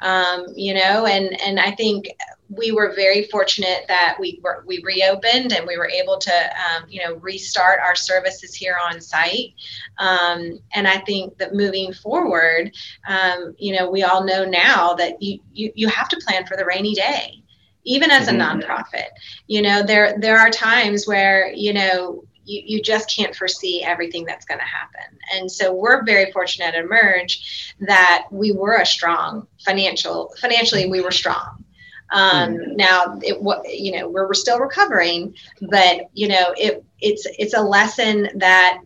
Um, 0.00 0.46
you 0.54 0.74
know, 0.74 1.06
and 1.06 1.40
and 1.42 1.58
I 1.60 1.70
think 1.72 2.08
we 2.48 2.72
were 2.72 2.94
very 2.94 3.24
fortunate 3.24 3.84
that 3.88 4.16
we 4.18 4.40
were 4.42 4.62
we 4.66 4.82
reopened 4.84 5.52
and 5.52 5.66
we 5.66 5.76
were 5.76 5.88
able 5.88 6.18
to 6.18 6.32
um, 6.32 6.84
you 6.88 7.02
know 7.02 7.16
restart 7.16 7.80
our 7.80 7.94
services 7.94 8.54
here 8.54 8.76
on 8.90 9.00
site. 9.00 9.54
Um, 9.98 10.58
and 10.74 10.86
I 10.86 10.98
think 10.98 11.38
that 11.38 11.54
moving 11.54 11.92
forward, 11.92 12.72
um, 13.08 13.54
you 13.58 13.76
know, 13.76 13.90
we 13.90 14.02
all 14.02 14.24
know 14.24 14.44
now 14.44 14.94
that 14.94 15.20
you 15.22 15.38
you 15.52 15.72
you 15.74 15.88
have 15.88 16.08
to 16.08 16.20
plan 16.26 16.46
for 16.46 16.56
the 16.56 16.64
rainy 16.64 16.94
day 16.94 17.42
even 17.84 18.10
as 18.10 18.28
a 18.28 18.32
Mhm. 18.32 18.40
nonprofit 18.40 19.08
you 19.46 19.62
know 19.62 19.82
there 19.82 20.16
there 20.20 20.38
are 20.38 20.50
times 20.50 21.06
where 21.06 21.52
you 21.54 21.72
know 21.72 22.24
you, 22.48 22.62
you 22.64 22.82
just 22.82 23.14
can't 23.14 23.34
foresee 23.34 23.82
everything 23.82 24.24
that's 24.24 24.46
going 24.46 24.58
to 24.58 24.64
happen. 24.64 25.18
And 25.34 25.50
so 25.50 25.72
we're 25.72 26.04
very 26.04 26.32
fortunate 26.32 26.74
at 26.74 26.84
emerge 26.84 27.74
that 27.80 28.26
we 28.30 28.52
were 28.52 28.76
a 28.76 28.86
strong 28.86 29.46
financial 29.64 30.32
financially 30.40 30.88
we 30.88 31.00
were 31.00 31.10
strong. 31.10 31.64
Um, 32.10 32.74
now 32.74 33.18
it 33.22 33.36
you 33.70 33.92
know 33.92 34.08
we're, 34.08 34.26
we're 34.26 34.34
still 34.34 34.58
recovering 34.58 35.34
but 35.60 36.08
you 36.14 36.26
know 36.26 36.54
it 36.56 36.82
it's 37.02 37.26
it's 37.38 37.52
a 37.52 37.60
lesson 37.60 38.30
that 38.36 38.80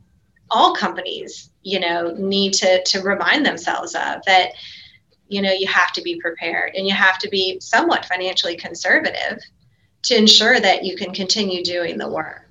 all 0.51 0.75
companies 0.75 1.51
you 1.63 1.79
know 1.79 2.13
need 2.19 2.53
to 2.55 2.83
to 2.83 3.01
remind 3.03 3.47
themselves 3.47 3.95
of 3.95 4.25
that 4.27 4.55
you 5.29 5.41
know 5.41 5.53
you 5.53 5.69
have 5.69 5.93
to 5.93 6.03
be 6.03 6.21
prepared 6.21 6.75
and 6.75 6.85
you 6.85 6.93
have 6.93 7.17
to 7.19 7.29
be 7.29 7.61
somewhat 7.61 8.05
financially 8.07 8.57
conservative 8.57 9.39
to 10.03 10.17
ensure 10.17 10.59
that 10.59 10.85
you 10.85 10.97
can 10.97 11.15
continue 11.15 11.63
doing 11.63 11.97
the 11.99 12.09
work 12.09 12.42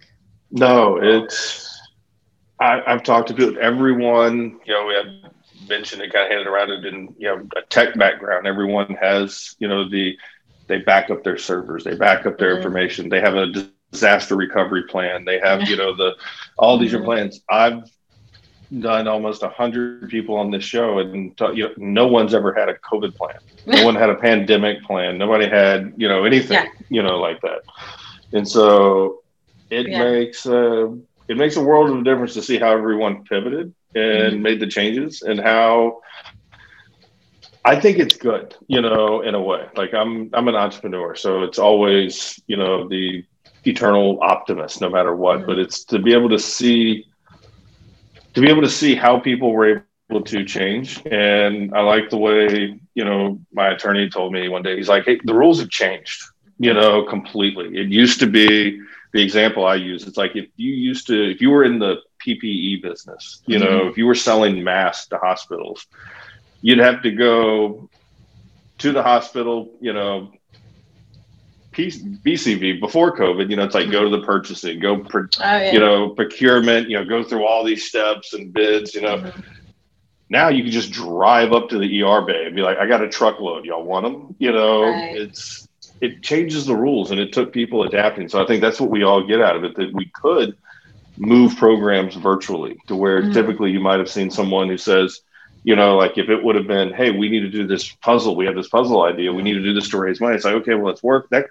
No, 0.51 0.97
it's. 1.01 1.67
I, 2.59 2.81
I've 2.85 3.03
talked 3.03 3.29
to 3.29 3.33
people. 3.33 3.57
Everyone, 3.61 4.59
you 4.65 4.73
know, 4.73 4.85
we 4.87 4.93
had 4.95 5.15
mentioned 5.67 6.01
it, 6.01 6.13
kind 6.13 6.25
of 6.25 6.31
handed 6.31 6.47
around 6.47 6.71
it 6.71 6.85
in, 6.85 7.13
you 7.17 7.27
know, 7.27 7.47
a 7.57 7.61
tech 7.69 7.97
background. 7.97 8.47
Everyone 8.47 8.95
has, 9.01 9.55
you 9.59 9.67
know, 9.67 9.87
the 9.89 10.17
they 10.67 10.79
back 10.79 11.09
up 11.09 11.23
their 11.23 11.37
servers, 11.37 11.83
they 11.83 11.95
back 11.95 12.25
up 12.25 12.37
their 12.37 12.55
Mhm. 12.55 12.57
information, 12.57 13.09
they 13.09 13.19
have 13.21 13.35
a 13.35 13.47
disaster 13.47 14.35
recovery 14.35 14.83
plan, 14.83 15.25
they 15.25 15.39
have, 15.39 15.67
you 15.67 15.75
know, 15.77 15.95
the 15.95 16.15
all 16.57 16.77
these 16.77 16.93
Mhm. 16.93 17.01
are 17.01 17.03
plans. 17.03 17.41
I've 17.49 17.83
done 18.79 19.07
almost 19.07 19.43
100 19.43 20.09
people 20.09 20.35
on 20.37 20.51
this 20.51 20.63
show 20.63 20.99
and 20.99 21.37
t- 21.37 21.37
you 21.55 21.63
know, 21.65 21.73
no 21.77 22.07
one's 22.07 22.33
ever 22.33 22.53
had 22.53 22.69
a 22.69 22.73
covid 22.75 23.15
plan 23.15 23.35
no 23.65 23.81
one 23.81 23.95
had 23.95 24.09
a 24.09 24.15
pandemic 24.15 24.81
plan 24.83 25.17
nobody 25.17 25.45
had 25.47 25.91
you 25.97 26.07
know 26.07 26.23
anything 26.23 26.53
Yeah. 26.53 26.65
you 26.89 27.01
know 27.03 27.19
like 27.19 27.41
that 27.41 27.59
and 28.33 28.47
so 28.47 29.20
it 29.71 29.87
Yeah. 29.87 29.97
makes 29.97 30.45
uh, 30.47 30.87
it 31.29 31.37
makes 31.37 31.57
a 31.57 31.63
world 31.63 31.91
of 31.91 31.99
a 31.99 32.03
difference 32.03 32.33
to 32.35 32.43
see 32.43 32.57
how 32.59 32.71
everyone 32.71 33.23
pivoted 33.25 33.73
and 33.95 34.41
Mhm. 34.41 34.43
made 34.43 34.59
the 34.59 34.67
changes 34.67 35.21
and 35.23 35.39
how 35.39 36.01
I 37.65 37.79
think 37.79 37.99
it's 37.99 38.17
good, 38.17 38.55
you 38.67 38.81
know, 38.81 39.21
in 39.21 39.35
a 39.35 39.41
way. 39.41 39.65
Like 39.75 39.93
I'm 39.93 40.29
I'm 40.33 40.47
an 40.47 40.55
entrepreneur, 40.55 41.15
so 41.15 41.43
it's 41.43 41.59
always, 41.59 42.39
you 42.47 42.57
know, 42.57 42.87
the 42.87 43.23
eternal 43.65 44.19
optimist 44.21 44.81
no 44.81 44.89
matter 44.89 45.15
what, 45.15 45.45
Mhm. 45.45 45.47
but 45.47 45.59
it's 45.59 45.85
to 45.85 45.99
be 45.99 46.13
able 46.13 46.29
to 46.29 46.39
see 46.39 47.05
to 48.35 48.41
be 48.41 48.49
able 48.49 48.61
to 48.63 48.69
see 48.69 48.95
how 48.95 49.19
people 49.19 49.51
were 49.53 49.67
able 49.67 49.87
to 49.89 50.09
change 50.11 51.01
and 51.11 51.41
I 51.45 51.81
like 51.81 51.81
the 51.81 51.87
way, 52.17 52.45
you 52.69 52.79
know, 52.79 53.17
my 53.31 53.47
attorney 53.47 53.89
told 53.89 54.15
me 54.15 54.31
one 54.31 54.49
day 54.49 54.61
he's 54.63 54.75
like, 54.75 54.91
"Hey, 54.93 55.07
the 55.15 55.25
rules 55.25 55.49
have 55.59 55.69
changed." 55.69 56.17
You 56.57 56.73
know, 56.73 57.03
completely. 57.03 57.67
It 57.77 57.87
used 57.89 58.19
to 58.19 58.27
be 58.27 58.79
the 59.13 59.21
example 59.21 59.65
I 59.65 59.75
use. 59.75 60.07
It's 60.07 60.17
like 60.17 60.35
if 60.35 60.47
you 60.55 60.73
used 60.73 61.07
to 61.07 61.31
if 61.31 61.41
you 61.41 61.49
were 61.49 61.63
in 61.63 61.79
the 61.79 61.97
PPE 62.25 62.81
business, 62.81 63.41
you 63.45 63.59
know, 63.59 63.87
if 63.87 63.97
you 63.97 64.05
were 64.05 64.15
selling 64.15 64.63
masks 64.63 65.07
to 65.07 65.17
hospitals, 65.17 65.85
you'd 66.61 66.79
have 66.79 67.01
to 67.03 67.11
go 67.11 67.89
to 68.79 68.91
the 68.91 69.03
hospital, 69.03 69.71
you 69.81 69.93
know, 69.93 70.31
BCV 71.73 72.79
before 72.79 73.15
COVID, 73.17 73.49
you 73.49 73.55
know, 73.55 73.63
it's 73.63 73.75
like 73.75 73.89
go 73.91 74.03
to 74.03 74.09
the 74.09 74.23
purchasing, 74.25 74.79
go, 74.79 74.97
pro- 74.99 75.21
Oh, 75.23 75.27
yeah. 75.57 75.71
you 75.71 75.79
know, 75.79 76.09
procurement, 76.09 76.89
you 76.89 76.97
know, 76.97 77.05
go 77.05 77.23
through 77.23 77.45
all 77.45 77.63
these 77.63 77.85
steps 77.87 78.33
and 78.33 78.51
bids, 78.53 78.93
you 78.93 79.01
know. 79.01 79.17
Mhm. 79.17 79.43
Now 80.29 80.49
you 80.49 80.63
can 80.63 80.71
just 80.71 80.91
drive 80.91 81.53
up 81.53 81.69
to 81.69 81.77
the 81.77 81.87
ER 82.03 82.21
bay 82.21 82.45
and 82.45 82.55
be 82.55 82.61
like, 82.61 82.77
I 82.77 82.85
got 82.87 83.01
a 83.01 83.09
truckload. 83.09 83.65
Y'all 83.65 83.83
want 83.83 84.03
them? 84.05 84.35
You 84.39 84.51
know, 84.51 84.83
Right. 84.83 85.15
it's, 85.15 85.67
it 86.01 86.23
changes 86.23 86.65
the 86.65 86.75
rules 86.75 87.11
and 87.11 87.19
it 87.19 87.31
took 87.31 87.53
people 87.53 87.83
adapting. 87.83 88.27
So 88.27 88.41
I 88.43 88.45
think 88.47 88.61
that's 88.61 88.81
what 88.81 88.89
we 88.89 89.03
all 89.03 89.25
get 89.25 89.41
out 89.41 89.55
of 89.55 89.63
it 89.63 89.75
that 89.75 89.93
we 89.93 90.11
could 90.13 90.57
move 91.17 91.55
programs 91.55 92.15
virtually 92.15 92.75
to 92.87 92.95
where 92.95 93.21
Mhm. 93.21 93.33
typically 93.33 93.71
you 93.71 93.79
might 93.79 93.99
have 93.99 94.09
seen 94.09 94.31
someone 94.31 94.67
who 94.67 94.77
says, 94.77 95.21
you 95.63 95.75
know, 95.75 95.95
like 95.97 96.17
if 96.17 96.29
it 96.29 96.43
would 96.43 96.55
have 96.55 96.65
been, 96.67 96.91
hey, 96.91 97.11
we 97.11 97.29
need 97.29 97.41
to 97.41 97.49
do 97.49 97.67
this 97.67 97.87
puzzle, 98.01 98.35
we 98.35 98.45
have 98.45 98.55
this 98.55 98.69
puzzle 98.69 99.03
idea, 99.03 99.31
we 99.31 99.43
need 99.43 99.53
to 99.53 99.61
do 99.61 99.73
this 99.73 99.89
to 99.89 99.99
raise 99.99 100.19
money. 100.19 100.35
It's 100.35 100.43
like, 100.45 100.55
okay, 100.55 100.73
well, 100.73 100.87
let's 100.87 101.03
work. 101.03 101.27
That 101.29 101.45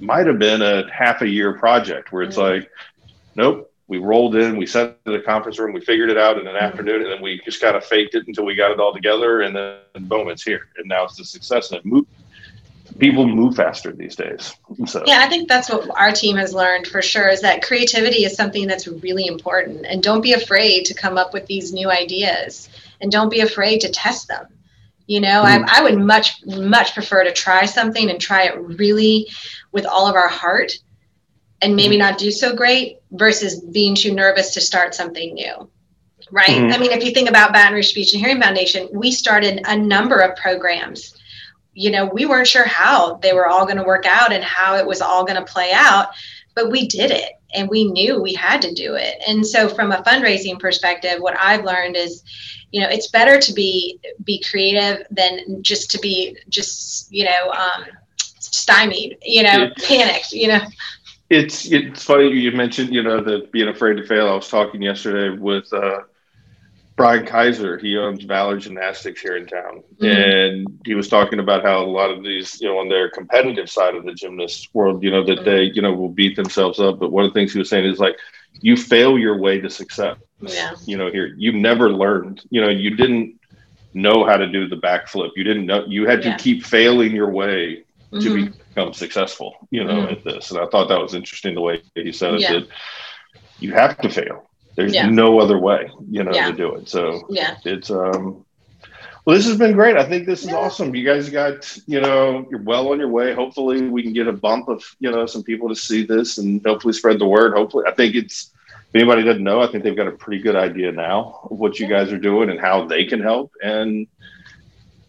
might 0.00 0.26
have 0.28 0.38
been 0.38 0.62
a 0.62 0.88
half 0.92 1.20
a 1.22 1.28
year 1.28 1.58
project 1.58 2.12
where 2.12 2.22
it's 2.22 2.36
Mhm. 2.36 2.52
like, 2.52 2.70
nope, 3.34 3.72
we 3.88 3.98
rolled 3.98 4.36
in, 4.36 4.56
we 4.56 4.66
sat 4.66 4.98
in 5.04 5.12
the 5.12 5.18
conference 5.18 5.58
room, 5.58 5.72
we 5.72 5.80
figured 5.80 6.10
it 6.10 6.18
out 6.18 6.38
in 6.38 6.46
an 6.46 6.54
Mhm. 6.54 6.60
afternoon, 6.60 7.02
and 7.02 7.10
then 7.10 7.20
we 7.20 7.40
just 7.44 7.60
kind 7.60 7.76
of 7.76 7.84
faked 7.84 8.14
it 8.14 8.28
until 8.28 8.44
we 8.44 8.54
got 8.54 8.70
it 8.70 8.78
all 8.78 8.94
together, 8.94 9.40
and 9.40 9.56
then 9.56 9.78
boom, 10.02 10.28
it's 10.28 10.44
here, 10.44 10.68
and 10.76 10.86
now 10.86 11.04
it's 11.04 11.18
a 11.18 11.24
success. 11.24 11.72
And 11.72 11.80
it 11.80 11.84
move, 11.84 12.04
people 13.00 13.26
move 13.26 13.56
faster 13.56 13.90
these 13.92 14.14
days. 14.14 14.54
So 14.86 15.02
Yeah, 15.06 15.20
I 15.24 15.28
think 15.28 15.48
that's 15.48 15.68
what 15.70 15.88
our 15.98 16.12
team 16.12 16.36
has 16.36 16.54
learned 16.54 16.86
for 16.86 17.02
sure 17.02 17.28
is 17.28 17.40
that 17.40 17.62
creativity 17.62 18.24
is 18.24 18.36
something 18.36 18.66
that's 18.66 18.86
really 18.86 19.26
important. 19.26 19.86
And 19.86 20.02
don't 20.02 20.20
be 20.20 20.34
afraid 20.34 20.84
to 20.84 20.94
come 20.94 21.16
up 21.18 21.32
with 21.32 21.46
these 21.46 21.72
new 21.72 21.90
ideas 21.90 22.68
and 23.00 23.10
don't 23.10 23.30
be 23.30 23.40
afraid 23.40 23.80
to 23.80 23.90
test 23.90 24.28
them. 24.28 24.46
You 25.06 25.20
know, 25.20 25.42
Mm. 25.42 25.64
I, 25.66 25.78
I 25.78 25.82
would 25.82 25.98
much, 25.98 26.44
much 26.46 26.94
prefer 26.94 27.24
to 27.24 27.32
try 27.32 27.64
something 27.64 28.10
and 28.10 28.20
try 28.20 28.44
it 28.44 28.56
really 28.60 29.26
with 29.72 29.86
all 29.86 30.06
of 30.06 30.14
our 30.14 30.28
heart 30.28 30.72
and 31.62 31.74
maybe 31.74 31.96
not 31.96 32.18
do 32.18 32.30
so 32.30 32.54
great 32.54 32.98
versus 33.12 33.60
being 33.60 33.94
too 33.94 34.14
nervous 34.14 34.54
to 34.54 34.60
start 34.60 34.94
something 34.94 35.34
new. 35.34 35.68
Right. 36.30 36.48
Mhm. 36.48 36.72
I 36.72 36.78
mean, 36.78 36.92
if 36.92 37.04
you 37.04 37.10
think 37.10 37.28
about 37.28 37.52
Baton 37.52 37.74
Rouge 37.74 37.88
Speech 37.88 38.12
and 38.12 38.22
Hearing 38.22 38.40
Foundation, 38.40 38.88
we 38.92 39.10
started 39.10 39.60
a 39.66 39.76
number 39.76 40.20
of 40.20 40.36
programs 40.36 41.14
you 41.80 41.90
know, 41.90 42.04
we 42.06 42.26
weren't 42.26 42.46
sure 42.46 42.66
how 42.66 43.14
they 43.22 43.32
were 43.32 43.46
all 43.46 43.64
going 43.64 43.78
to 43.78 43.82
work 43.92 44.04
out 44.06 44.32
and 44.32 44.44
how 44.44 44.76
it 44.76 44.86
was 44.86 45.00
all 45.00 45.24
going 45.24 45.38
to 45.44 45.52
play 45.52 45.70
out, 45.72 46.08
but 46.54 46.70
we 46.70 46.86
did 46.86 47.10
it 47.10 47.30
and 47.54 47.68
we 47.70 47.84
knew 47.84 48.20
we 48.20 48.34
had 48.34 48.60
to 48.62 48.74
do 48.74 48.94
it. 48.94 49.14
And 49.26 49.46
so 49.46 49.68
from 49.68 49.90
a 49.92 50.02
fundraising 50.02 50.58
perspective, 50.58 51.20
what 51.20 51.36
I've 51.40 51.64
learned 51.64 51.96
is, 51.96 52.22
you 52.70 52.80
know, 52.82 52.88
it's 52.88 53.08
better 53.08 53.38
to 53.40 53.52
be 53.52 53.98
be 54.24 54.42
creative 54.50 55.06
than 55.10 55.62
just 55.62 55.90
to 55.92 55.98
be 55.98 56.36
just, 56.48 57.10
you 57.10 57.24
know, 57.24 57.50
um 57.52 57.84
stymied, 58.40 59.16
you 59.22 59.42
know, 59.42 59.58
Yeah. 59.58 59.68
panicked, 59.88 60.32
you 60.32 60.48
know. 60.48 60.60
it's 61.30 61.70
it's 61.70 62.02
funny 62.04 62.28
you 62.28 62.52
mentioned 62.52 62.92
you 62.92 63.02
know 63.02 63.22
the 63.22 63.48
being 63.52 63.68
afraid 63.68 63.94
to 63.96 64.06
fail. 64.06 64.28
I 64.28 64.34
was 64.34 64.48
talking 64.48 64.82
yesterday 64.82 65.36
with 65.36 65.72
uh, 65.72 66.00
Brian 67.00 67.24
Kaiser. 67.26 67.78
He 67.78 67.96
owns 67.96 68.24
Valor 68.24 68.58
Gymnastics 68.58 69.20
here 69.20 69.36
in 69.36 69.46
town, 69.46 69.82
Mhm. 70.00 70.06
and 70.08 70.80
he 70.84 70.94
was 70.94 71.08
talking 71.08 71.38
about 71.38 71.62
how 71.62 71.82
a 71.82 71.86
lot 71.86 72.10
of 72.10 72.22
these 72.22 72.60
you 72.60 72.68
know 72.68 72.78
on 72.78 72.88
their 72.88 73.08
competitive 73.08 73.70
side 73.70 73.94
of 73.94 74.04
the 74.04 74.12
gymnast 74.12 74.68
world, 74.74 75.02
you 75.02 75.10
know 75.10 75.24
that 75.24 75.44
they 75.44 75.62
you 75.64 75.82
know 75.82 75.92
will 75.92 76.08
beat 76.10 76.36
themselves 76.36 76.78
up. 76.78 76.98
But 76.98 77.12
one 77.12 77.24
of 77.24 77.32
the 77.32 77.38
things 77.40 77.52
he 77.52 77.58
was 77.58 77.68
saying 77.70 77.84
is 77.86 77.98
like 77.98 78.16
you 78.60 78.76
fail 78.76 79.18
your 79.18 79.38
way 79.38 79.60
to 79.60 79.70
success. 79.70 80.16
Yeah. 80.40 80.72
You 80.86 80.96
know 80.98 81.10
here 81.10 81.34
you 81.38 81.52
never 81.52 81.90
learned. 81.90 82.42
You 82.50 82.60
know 82.60 82.68
you 82.68 82.90
didn't 82.96 83.36
know 83.94 84.24
how 84.24 84.36
to 84.36 84.46
do 84.46 84.68
the 84.68 84.76
backflip. 84.76 85.30
You 85.36 85.44
didn't 85.44 85.66
know 85.66 85.84
you 85.86 86.06
had 86.06 86.22
to 86.22 86.28
Yeah. 86.28 86.36
keep 86.36 86.64
failing 86.64 87.12
your 87.12 87.30
way 87.30 87.84
to 88.12 88.18
Mhm. 88.18 88.52
become 88.74 88.92
successful, 88.92 89.56
you 89.70 89.84
know, 89.84 90.02
Mhm. 90.06 90.12
at 90.12 90.24
this. 90.24 90.50
And 90.50 90.60
I 90.60 90.66
thought 90.66 90.88
that 90.88 91.00
was 91.00 91.14
interesting 91.14 91.54
the 91.54 91.60
way 91.60 91.80
he 91.94 92.12
said 92.12 92.34
it. 92.34 92.40
Yeah. 92.40 92.52
That 92.54 92.68
you 93.60 93.72
have 93.72 93.96
to 93.98 94.08
fail. 94.08 94.49
There's 94.80 94.94
Yeah. 94.94 95.10
no 95.10 95.40
other 95.40 95.58
way, 95.58 95.90
you 96.10 96.24
know, 96.24 96.32
Yeah. 96.32 96.50
to 96.50 96.52
do 96.56 96.74
it. 96.76 96.88
So 96.88 97.26
Yeah. 97.28 97.56
it's 97.64 97.90
um 97.90 98.44
well 99.24 99.36
this 99.36 99.46
has 99.46 99.58
been 99.58 99.72
great. 99.72 99.96
I 99.96 100.04
think 100.04 100.26
this 100.26 100.42
is 100.42 100.50
Yeah. 100.50 100.56
awesome. 100.56 100.94
You 100.94 101.04
guys 101.04 101.28
got, 101.28 101.76
you 101.86 102.00
know, 102.00 102.46
you're 102.50 102.62
well 102.62 102.88
on 102.92 102.98
your 102.98 103.08
way. 103.08 103.34
Hopefully 103.34 103.82
we 103.82 104.02
can 104.02 104.12
get 104.12 104.26
a 104.26 104.32
bump 104.32 104.68
of, 104.68 104.82
you 105.00 105.10
know, 105.10 105.26
some 105.26 105.42
people 105.42 105.68
to 105.68 105.74
see 105.76 106.04
this 106.04 106.38
and 106.38 106.60
hopefully 106.64 106.94
spread 106.94 107.18
the 107.18 107.26
word. 107.26 107.52
Hopefully 107.52 107.84
I 107.86 107.92
think 107.92 108.14
it's 108.14 108.50
if 108.88 108.94
anybody 108.96 109.22
doesn't 109.22 109.44
know, 109.44 109.60
I 109.60 109.68
think 109.68 109.84
they've 109.84 109.94
got 109.96 110.08
a 110.08 110.12
pretty 110.12 110.42
good 110.42 110.56
idea 110.56 110.90
now 110.90 111.40
of 111.50 111.58
what 111.58 111.78
you 111.78 111.86
guys 111.86 112.10
are 112.12 112.18
doing 112.18 112.50
and 112.50 112.58
how 112.58 112.86
they 112.86 113.04
can 113.04 113.20
help. 113.20 113.52
And 113.62 114.08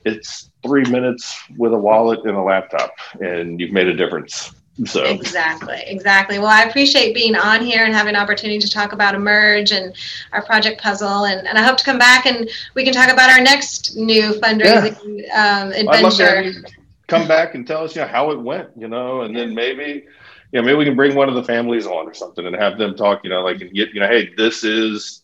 it's 0.05 0.49
three 0.63 0.83
minutes 0.89 1.35
with 1.57 1.73
a 1.73 1.77
wallet 1.77 2.19
and 2.25 2.35
a 2.35 2.41
laptop, 2.41 2.91
and 3.19 3.59
you've 3.59 3.71
made 3.71 3.87
a 3.87 3.95
difference. 3.95 4.51
So 4.85 5.03
Exactly, 5.03 5.83
exactly. 5.85 6.39
Well, 6.39 6.47
I 6.47 6.63
appreciate 6.63 7.13
being 7.13 7.35
on 7.35 7.61
here 7.61 7.85
and 7.85 7.93
having 7.93 8.15
an 8.15 8.21
opportunity 8.21 8.57
to 8.59 8.69
talk 8.69 8.93
about 8.93 9.13
Emerge 9.15 9.71
and 9.71 9.93
our 10.31 10.43
project 10.43 10.81
puzzle. 10.81 11.25
And, 11.25 11.47
and 11.47 11.57
I 11.57 11.63
hope 11.63 11.77
to 11.77 11.83
come 11.83 11.99
back 11.99 12.25
and 12.25 12.49
we 12.73 12.83
can 12.83 12.93
talk 12.93 13.11
about 13.11 13.29
our 13.29 13.41
next 13.41 13.95
new 13.95 14.31
fundraising 14.33 14.95
um, 15.35 15.71
to 15.71 15.75
have 15.75 15.75
adventure. 15.75 16.63
come 17.07 17.27
back 17.27 17.53
and 17.53 17.67
tell 17.67 17.83
us, 17.83 17.95
you 17.95 18.01
know, 18.01 18.07
how 18.07 18.31
it 18.31 18.39
went, 18.39 18.69
you 18.77 18.87
know, 18.87 19.21
and 19.21 19.35
then 19.35 19.53
maybe, 19.53 20.05
you 20.51 20.59
know, 20.59 20.63
maybe 20.63 20.77
we 20.77 20.85
can 20.85 20.95
bring 20.95 21.15
one 21.15 21.29
of 21.29 21.35
the 21.35 21.43
families 21.43 21.85
on 21.85 22.07
or 22.07 22.13
something 22.13 22.45
and 22.45 22.55
have 22.55 22.77
them 22.77 22.95
talk, 22.95 23.21
you 23.23 23.29
know, 23.29 23.41
like 23.41 23.61
and 23.61 23.73
get, 23.73 23.89
you 23.93 23.99
know, 23.99 24.07
hey, 24.07 24.33
this 24.35 24.63
is. 24.63 25.23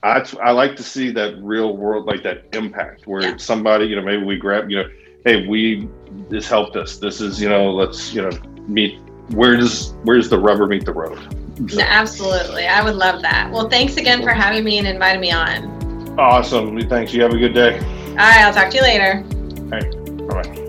I, 0.00 0.24
I 0.40 0.52
like 0.52 0.76
to 0.76 0.84
see 0.84 1.10
that 1.10 1.42
real 1.42 1.76
world, 1.76 2.06
like 2.06 2.22
that 2.22 2.44
impact 2.52 3.08
where 3.08 3.22
Yeah. 3.22 3.36
somebody, 3.36 3.86
you 3.86 3.96
know, 3.96 4.02
maybe 4.02 4.22
we 4.22 4.36
grab, 4.36 4.70
you 4.70 4.76
know, 4.76 4.88
hey, 5.24 5.48
we 5.48 5.88
this 6.30 6.48
helped 6.48 6.76
us. 6.76 6.98
This 6.98 7.20
is, 7.20 7.40
you 7.40 7.48
know, 7.48 7.72
let's, 7.72 8.14
you 8.14 8.22
know, 8.22 8.30
meet. 8.68 8.98
Where 9.30 9.56
does 9.56 9.94
where's 10.04 10.28
the 10.28 10.38
rubber 10.38 10.66
meet 10.66 10.84
the 10.84 10.92
road? 10.92 11.18
So, 11.68 11.78
No, 11.78 11.84
absolutely. 11.84 12.66
I 12.66 12.82
would 12.82 12.94
love 12.94 13.20
that. 13.22 13.50
Well, 13.50 13.68
thanks 13.68 13.96
again 13.96 14.22
for 14.22 14.30
having 14.30 14.64
me 14.64 14.78
and 14.78 14.86
inviting 14.86 15.20
me 15.20 15.32
on. 15.32 16.16
awesome. 16.18 16.78
Thanks. 16.88 17.12
You 17.12 17.22
have 17.22 17.32
a 17.32 17.38
good 17.38 17.54
day. 17.54 17.78
All 18.10 18.16
right, 18.16 18.40
I'll 18.40 18.54
talk 18.54 18.70
to 18.70 18.76
you 18.76 18.82
later. 18.82 19.22
Bye 19.68 20.42
bye. 20.42 20.64